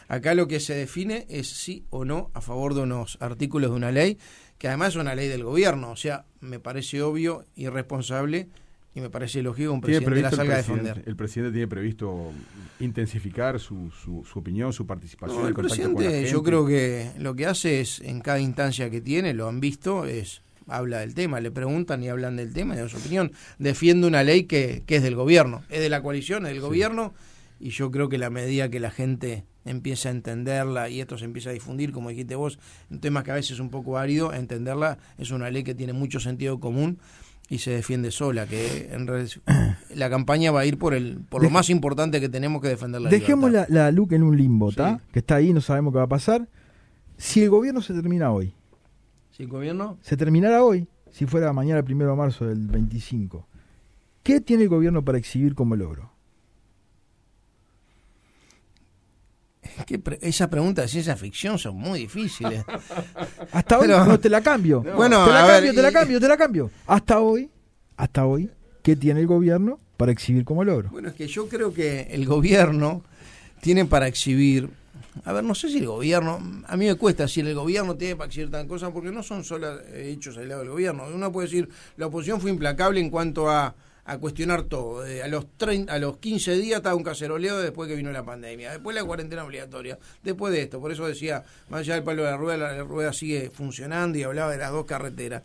Acá 0.08 0.36
lo 0.36 0.48
que 0.48 0.60
se 0.60 0.76
define 0.76 1.26
es 1.30 1.48
sí 1.48 1.86
o 1.90 2.04
no 2.04 2.32
a 2.34 2.42
favor 2.42 2.74
de 2.74 2.82
unos 2.82 3.18
artículos 3.22 3.72
de 3.72 3.78
una 3.78 3.92
ley, 3.92 4.18
que 4.58 4.68
además 4.68 4.90
es 4.90 4.96
una 4.98 5.16
ley 5.16 5.30
del 5.30 5.46
gobierno. 5.46 5.90
O 5.90 5.96
sea, 5.96 6.26
me 6.42 6.60
parece 6.60 7.02
obvio, 7.02 7.46
irresponsable 7.56 8.50
y 8.94 9.02
me 9.02 9.10
parece 9.10 9.42
lógico 9.42 9.72
un 9.72 9.82
presidente 9.82 10.22
la 10.22 10.32
salga 10.32 10.56
a 10.56 10.58
defender. 10.58 11.04
El 11.06 11.16
presidente 11.16 11.54
tiene 11.54 11.68
previsto 11.68 12.32
intensificar 12.80 13.60
su, 13.60 13.90
su, 13.92 14.24
opinión, 14.38 14.74
su 14.74 14.86
participación. 14.86 15.48
el 15.48 15.54
presidente, 15.54 16.26
yo 16.30 16.44
creo 16.44 16.66
que 16.66 17.12
lo 17.18 17.36
que 17.36 17.46
hace 17.46 17.80
es, 17.80 18.02
en 18.02 18.20
cada 18.20 18.40
instancia 18.40 18.90
que 18.90 19.00
tiene, 19.00 19.34
lo 19.34 19.48
han 19.48 19.60
visto, 19.60 20.06
es 20.06 20.42
habla 20.68 21.00
del 21.00 21.14
tema, 21.14 21.40
le 21.40 21.52
preguntan 21.52 22.04
y 22.04 22.10
hablan 22.10 22.36
del 22.36 22.54
tema 22.54 22.76
y 22.76 22.80
de 22.80 22.90
su 22.90 22.98
opinión. 22.98 23.32
Defiende 23.60 24.08
una 24.08 24.24
ley 24.24 24.44
que, 24.44 24.84
que 24.86 24.98
es 24.98 25.04
del 25.04 25.16
gobierno, 25.16 25.64
es 25.70 25.80
de 25.80 25.90
la 25.90 26.02
coalición, 26.02 26.46
es 26.46 26.52
del 26.52 26.62
gobierno, 26.62 27.14
y 27.60 27.70
yo 27.70 27.92
creo 27.92 28.10
que 28.10 28.18
la 28.18 28.30
medida 28.30 28.70
que 28.70 28.80
la 28.80 28.92
gente 28.92 29.46
empieza 29.64 30.10
a 30.10 30.12
entenderla 30.12 30.90
y 30.90 31.02
esto 31.02 31.18
se 31.18 31.26
empieza 31.26 31.52
a 31.52 31.54
difundir, 31.54 31.92
como 31.92 32.10
dijiste 32.10 32.36
vos, 32.36 32.60
un 32.90 33.00
tema 33.00 33.24
que 33.24 33.32
a 33.32 33.36
veces 33.36 33.52
es 33.52 33.60
un 33.60 33.70
poco 33.70 33.98
árido, 33.98 34.34
entenderla 34.34 34.98
es 35.18 35.32
una 35.32 35.50
ley 35.50 35.64
que 35.64 35.76
tiene 35.76 35.94
mucho 35.94 36.20
sentido 36.20 36.60
común 36.60 37.00
y 37.52 37.58
se 37.58 37.72
defiende 37.72 38.12
sola, 38.12 38.48
que 38.48 38.90
en 38.94 39.06
la 39.96 40.10
campaña 40.10 40.52
va 40.52 40.62
a 40.62 40.66
ir 40.66 40.78
por 40.78 40.94
el 40.94 41.20
por 41.28 41.44
lo 41.44 41.50
más 41.50 41.70
importante 41.70 42.22
que 42.22 42.30
tenemos 42.30 42.62
que 42.62 42.70
defender 42.70 43.02
la 43.02 43.10
Dejemos 43.10 43.52
la, 43.52 43.66
la 43.68 43.92
LUC 43.92 44.14
en 44.14 44.24
un 44.24 44.38
limbo, 44.38 44.70
¿está? 44.70 45.02
Que 45.12 45.20
está 45.20 45.36
ahí, 45.36 45.52
no 45.52 45.60
sabemos 45.60 45.92
qué 45.92 45.98
va 45.98 46.06
a 46.06 46.08
pasar. 46.08 46.48
Si 47.18 47.44
el 47.44 47.50
gobierno 47.50 47.82
se 47.82 47.94
termina 47.94 48.32
hoy. 48.32 48.54
¿Si 49.32 49.44
el 49.44 49.50
gobierno? 49.50 49.98
Se 50.02 50.16
terminara 50.16 50.64
hoy, 50.64 50.88
si 51.12 51.26
fuera 51.26 51.52
mañana 51.52 51.80
el 51.80 51.84
primero 51.84 52.12
de 52.12 52.16
marzo 52.16 52.46
del 52.46 52.68
25. 52.68 53.46
¿Qué 54.24 54.40
tiene 54.40 54.64
el 54.64 54.70
gobierno 54.70 55.04
para 55.04 55.18
exhibir 55.18 55.54
como 55.54 55.76
logro? 55.76 56.10
Que 59.86 60.02
esa 60.22 60.50
pregunta 60.50 60.82
de 60.82 60.88
ciencia 60.88 61.16
ficción 61.16 61.58
son 61.58 61.76
muy 61.76 62.00
difíciles. 62.00 62.64
hasta 63.52 63.80
hoy 63.80 63.88
no 63.88 64.20
te 64.20 64.30
la 64.30 64.42
cambio. 64.42 64.82
Bueno, 64.96 65.26
te 65.26 65.32
la 65.32 65.48
cambio, 65.48 65.74
te 65.74 65.82
la 65.82 65.92
cambio, 65.92 66.20
te 66.20 66.28
la 66.28 66.38
cambio. 66.38 66.72
Hasta 66.88 67.20
hoy, 67.20 67.50
hasta 67.98 68.26
hoy, 68.26 68.50
¿qué 68.84 68.96
tiene 68.96 69.22
el 69.22 69.28
gobierno 69.28 69.80
para 69.98 70.12
exhibir 70.12 70.46
como 70.46 70.64
logro? 70.64 70.90
Bueno, 70.90 71.10
es 71.10 71.16
que 71.16 71.28
yo 71.28 71.48
creo 71.48 71.74
que 71.74 72.08
el 72.12 72.26
gobierno 72.26 73.04
tiene 73.62 73.86
para 73.86 74.08
exhibir. 74.08 74.70
A 75.26 75.34
ver, 75.34 75.44
no 75.44 75.54
sé 75.54 75.70
si 75.70 75.80
el 75.80 75.88
gobierno, 75.88 76.40
a 76.68 76.78
mí 76.78 76.86
me 76.86 76.96
cuesta 76.96 77.24
decir 77.24 77.46
el 77.46 77.54
gobierno 77.54 77.96
tiene 77.96 78.16
para 78.16 78.28
exhibir 78.28 78.50
tan 78.50 78.68
cosas 78.68 78.92
porque 78.92 79.12
no 79.12 79.24
son 79.24 79.44
solo 79.44 79.80
hechos 79.94 80.38
al 80.38 80.48
lado 80.48 80.62
del 80.62 80.70
gobierno. 80.72 81.04
Uno 81.14 81.32
puede 81.32 81.48
decir, 81.48 81.70
la 81.98 82.08
oposición 82.08 82.40
fue 82.40 82.50
implacable 82.50 83.00
en 83.00 83.10
cuanto 83.10 83.50
a 83.50 83.76
a 84.06 84.18
cuestionar 84.18 84.64
todo. 84.64 85.04
a, 85.04 85.28
los 85.28 85.46
a 85.88 86.00
los 86.00 86.18
15 86.18 86.58
días 86.58 86.78
estaba 86.78 86.96
un 86.96 87.04
caceroleo 87.04 87.60
después 87.60 87.88
que 87.88 87.96
vino 87.96 88.12
la 88.12 88.24
pandemia, 88.24 88.72
después 88.72 88.96
la 88.96 89.04
cuarentena 89.04 89.44
obligatoria, 89.44 89.98
después 90.24 90.54
de 90.54 90.64
esto. 90.64 90.80
Por 90.80 90.92
eso 90.92 91.08
decía, 91.08 91.44
más 91.70 91.82
allá 91.82 91.96
del 91.96 92.04
palo 92.04 92.24
de 92.24 92.32
la 92.32 92.38
rueda, 92.38 92.58
la, 92.58 92.84
rueda 92.84 93.14
sigue 93.14 93.50
funcionando 93.52 94.18
y 94.18 94.24
hablaba 94.24 94.52
de 94.52 94.58
las 94.58 94.72
dos 94.72 94.86
carreteras. 94.86 95.44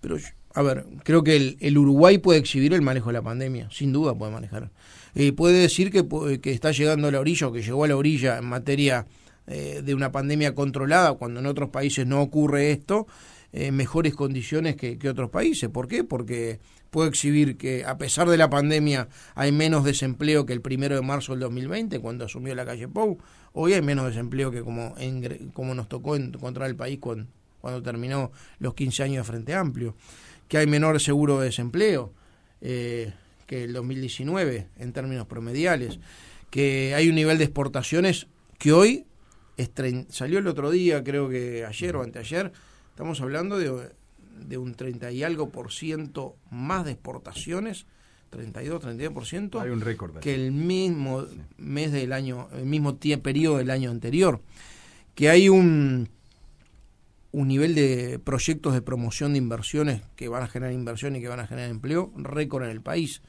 Pero, 0.00 0.16
a 0.54 0.62
ver, 0.62 0.84
creo 1.04 1.22
que 1.22 1.56
el, 1.58 1.78
Uruguay 1.78 2.18
puede 2.18 2.38
exhibir 2.38 2.72
el 2.74 2.82
manejo 2.82 3.08
de 3.08 3.14
la 3.14 3.22
pandemia, 3.22 3.68
sin 3.70 3.92
duda 3.92 4.14
puede 4.14 4.32
manejar. 4.32 4.70
Eh, 5.14 5.32
puede 5.32 5.58
decir 5.58 5.90
que, 5.90 6.06
que 6.40 6.52
está 6.52 6.70
llegando 6.70 7.08
a 7.08 7.10
la 7.10 7.20
orilla 7.20 7.48
o 7.48 7.52
que 7.52 7.62
llegó 7.62 7.84
a 7.84 7.88
la 7.88 7.96
orilla 7.96 8.38
en 8.38 8.44
materia 8.44 9.06
eh, 9.46 9.80
de 9.82 9.94
una 9.94 10.12
pandemia 10.12 10.54
controlada, 10.54 11.14
cuando 11.14 11.40
en 11.40 11.46
otros 11.46 11.70
países 11.70 12.06
no 12.06 12.20
ocurre 12.20 12.70
esto 12.70 13.06
eh, 13.52 13.72
mejores 13.72 14.14
condiciones 14.14 14.76
que, 14.76 14.98
otros 15.08 15.30
países. 15.30 15.70
¿Por 15.70 15.88
qué? 15.88 16.04
Porque 16.04 16.60
puedo 16.90 17.08
exhibir 17.08 17.56
que 17.56 17.84
a 17.84 17.96
pesar 17.96 18.28
de 18.28 18.36
la 18.36 18.50
pandemia 18.50 19.08
hay 19.34 19.52
menos 19.52 19.84
desempleo 19.84 20.44
que 20.44 20.52
el 20.52 20.60
primero 20.60 20.96
de 20.96 21.02
marzo 21.02 21.32
del 21.32 21.40
2020, 21.40 21.98
cuando 22.00 22.26
asumió 22.26 22.54
la 22.54 22.66
calle 22.66 22.88
Pou. 22.88 23.18
Hoy 23.52 23.72
hay 23.72 23.82
menos 23.82 24.06
desempleo 24.06 24.50
que 24.50 24.62
como, 24.62 24.94
como 25.54 25.74
nos 25.74 25.88
tocó 25.88 26.16
encontrar 26.16 26.68
el 26.68 26.76
país 26.76 26.98
cuando, 27.00 27.26
cuando 27.60 27.82
terminó 27.82 28.32
los 28.58 28.74
15 28.74 29.02
años 29.02 29.26
de 29.26 29.32
Frente 29.32 29.54
Amplio. 29.54 29.96
Que 30.46 30.58
hay 30.58 30.66
menor 30.66 31.00
seguro 31.00 31.40
de 31.40 31.46
desempleo 31.46 32.12
eh, 32.60 33.12
que 33.46 33.64
el 33.64 33.72
2019 33.72 34.68
en 34.76 34.92
términos 34.92 35.26
promediales. 35.26 36.00
Que 36.50 36.94
hay 36.94 37.08
un 37.08 37.14
nivel 37.14 37.38
de 37.38 37.44
exportaciones 37.44 38.26
que 38.58 38.72
hoy 38.72 39.06
salió 40.10 40.38
el 40.38 40.46
otro 40.46 40.70
día, 40.70 41.02
creo 41.02 41.28
que 41.28 41.64
ayer 41.64 41.96
o 41.96 42.02
anteayer, 42.02 42.52
estamos 42.98 43.20
hablando 43.20 43.58
de, 43.58 43.90
de 44.44 44.58
un 44.58 44.74
30 44.74 45.12
y 45.12 45.22
algo 45.22 45.50
por 45.50 45.70
ciento 45.70 46.34
más 46.50 46.84
de 46.84 46.90
exportaciones, 46.90 47.86
32, 48.30 48.80
32 48.80 49.14
por 49.14 49.24
ciento, 49.24 49.60
Hay 49.60 49.70
un 49.70 49.80
récord 49.80 50.18
que 50.18 50.34
el 50.34 50.50
mismo 50.50 51.24
mes 51.58 51.92
del 51.92 52.12
año, 52.12 52.48
el 52.52 52.66
mismo 52.66 52.96
periodo 52.96 53.58
del 53.58 53.70
año 53.70 53.92
anterior, 53.92 54.42
que 55.14 55.30
hay 55.30 55.48
un 55.48 56.08
un 57.30 57.46
nivel 57.46 57.76
de 57.76 58.18
proyectos 58.18 58.74
de 58.74 58.82
promoción 58.82 59.32
de 59.32 59.38
inversiones 59.38 60.02
que 60.16 60.26
van 60.26 60.42
a 60.42 60.48
generar 60.48 60.74
inversión 60.74 61.14
y 61.14 61.20
que 61.20 61.28
van 61.28 61.38
a 61.38 61.46
generar 61.46 61.70
empleo 61.70 62.10
récord 62.16 62.64
en 62.64 62.70
el 62.70 62.80
país. 62.80 63.22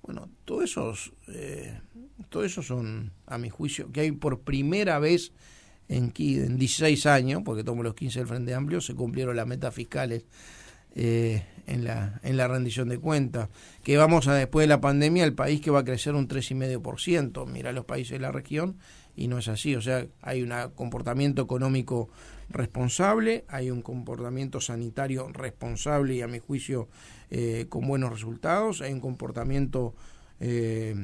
Bueno, 0.00 0.28
todos 0.44 0.62
esos, 0.62 1.12
eh, 1.26 1.80
todo 2.28 2.44
eso 2.44 2.62
son, 2.62 3.10
a 3.26 3.36
mi 3.36 3.50
juicio, 3.50 3.90
que 3.90 4.02
hay 4.02 4.12
por 4.12 4.42
primera 4.42 5.00
vez 5.00 5.32
en, 5.88 6.12
en 6.16 6.58
16 6.58 7.06
años, 7.06 7.42
porque 7.44 7.64
tomo 7.64 7.82
los 7.82 7.94
15 7.94 8.20
del 8.20 8.28
Frente 8.28 8.54
Amplio, 8.54 8.80
se 8.80 8.94
cumplieron 8.94 9.36
las 9.36 9.46
metas 9.46 9.74
fiscales 9.74 10.24
eh, 10.94 11.44
en, 11.66 11.84
la, 11.84 12.20
en 12.22 12.36
la 12.36 12.48
rendición 12.48 12.88
de 12.88 12.98
cuentas. 12.98 13.48
Que 13.82 13.96
vamos 13.96 14.26
a, 14.28 14.34
después 14.34 14.64
de 14.64 14.68
la 14.68 14.80
pandemia, 14.80 15.24
el 15.24 15.34
país 15.34 15.60
que 15.60 15.70
va 15.70 15.80
a 15.80 15.84
crecer 15.84 16.14
un 16.14 16.28
3,5%. 16.28 17.46
Mira 17.46 17.72
los 17.72 17.84
países 17.84 18.12
de 18.12 18.20
la 18.20 18.32
región 18.32 18.76
y 19.14 19.28
no 19.28 19.38
es 19.38 19.48
así. 19.48 19.74
O 19.74 19.80
sea, 19.80 20.06
hay 20.22 20.42
un 20.42 20.52
comportamiento 20.74 21.42
económico 21.42 22.08
responsable, 22.48 23.44
hay 23.48 23.70
un 23.70 23.82
comportamiento 23.82 24.60
sanitario 24.60 25.28
responsable 25.28 26.14
y 26.14 26.22
a 26.22 26.28
mi 26.28 26.38
juicio 26.38 26.88
eh, 27.30 27.66
con 27.68 27.86
buenos 27.86 28.10
resultados, 28.10 28.80
hay 28.80 28.92
un 28.92 29.00
comportamiento 29.00 29.94
eh, 30.40 30.94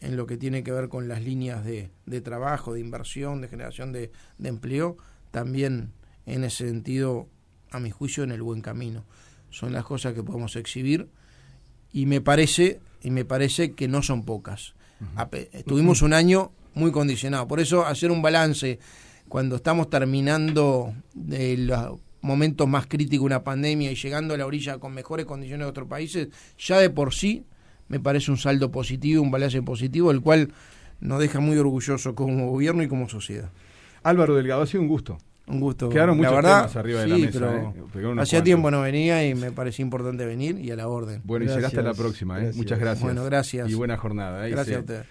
en 0.00 0.16
lo 0.16 0.26
que 0.26 0.36
tiene 0.36 0.62
que 0.62 0.72
ver 0.72 0.88
con 0.88 1.08
las 1.08 1.22
líneas 1.22 1.64
de, 1.64 1.90
de 2.06 2.20
trabajo, 2.20 2.74
de 2.74 2.80
inversión, 2.80 3.40
de 3.40 3.48
generación 3.48 3.92
de, 3.92 4.12
de, 4.38 4.48
empleo, 4.48 4.96
también 5.30 5.92
en 6.26 6.44
ese 6.44 6.68
sentido, 6.68 7.28
a 7.70 7.80
mi 7.80 7.90
juicio, 7.90 8.22
en 8.24 8.32
el 8.32 8.42
buen 8.42 8.60
camino. 8.60 9.04
Son 9.50 9.72
las 9.72 9.84
cosas 9.84 10.14
que 10.14 10.22
podemos 10.22 10.56
exhibir 10.56 11.08
y 11.92 12.06
me 12.06 12.20
parece, 12.20 12.80
y 13.02 13.10
me 13.10 13.24
parece 13.24 13.72
que 13.72 13.88
no 13.88 14.02
son 14.02 14.24
pocas. 14.24 14.74
Tuvimos 15.66 16.02
un 16.02 16.12
año 16.12 16.52
muy 16.74 16.90
condicionado. 16.92 17.46
Por 17.46 17.60
eso 17.60 17.86
hacer 17.86 18.10
un 18.10 18.22
balance 18.22 18.78
cuando 19.28 19.56
estamos 19.56 19.90
terminando 19.90 20.94
de 21.14 21.56
los 21.56 22.00
momentos 22.20 22.68
más 22.68 22.86
críticos 22.86 23.24
de 23.24 23.26
una 23.26 23.44
pandemia 23.44 23.90
y 23.90 23.94
llegando 23.94 24.34
a 24.34 24.36
la 24.36 24.46
orilla 24.46 24.78
con 24.78 24.92
mejores 24.92 25.26
condiciones 25.26 25.66
de 25.66 25.70
otros 25.70 25.88
países, 25.88 26.28
ya 26.58 26.78
de 26.78 26.90
por 26.90 27.14
sí 27.14 27.44
me 27.88 28.00
parece 28.00 28.30
un 28.30 28.36
saldo 28.36 28.70
positivo, 28.70 29.22
un 29.22 29.30
balance 29.30 29.60
positivo, 29.62 30.10
el 30.10 30.20
cual 30.20 30.52
nos 31.00 31.20
deja 31.20 31.40
muy 31.40 31.56
orgulloso 31.58 32.14
como 32.14 32.50
gobierno 32.50 32.82
y 32.82 32.88
como 32.88 33.08
sociedad. 33.08 33.50
Álvaro 34.02 34.34
Delgado, 34.34 34.62
ha 34.62 34.66
sido 34.66 34.82
un 34.82 34.88
gusto. 34.88 35.18
Un 35.46 35.60
gusto. 35.60 35.88
Quedaron 35.88 36.18
muchos 36.18 36.34
verdad, 36.34 36.58
temas 36.60 36.76
arriba 36.76 37.00
de 37.00 37.08
la 37.08 37.18
mesa. 37.18 37.72
Eh. 37.94 38.14
Hacía 38.18 38.42
tiempo 38.42 38.70
no 38.70 38.82
venía 38.82 39.26
y 39.26 39.34
me 39.34 39.50
parecía 39.50 39.82
importante 39.82 40.26
venir 40.26 40.58
y 40.58 40.70
a 40.70 40.76
la 40.76 40.88
orden. 40.88 41.22
Bueno, 41.24 41.46
y 41.46 41.48
será 41.48 41.68
hasta 41.68 41.80
la 41.80 41.94
próxima. 41.94 42.42
¿eh? 42.42 42.52
Muchas 42.54 42.78
gracias. 42.78 43.02
Bueno, 43.02 43.24
gracias. 43.24 43.70
Y 43.70 43.74
buena 43.74 43.96
jornada. 43.96 44.46
¿eh? 44.46 44.50
gracias 44.50 44.76
a 44.76 44.80
ustedes. 44.80 45.06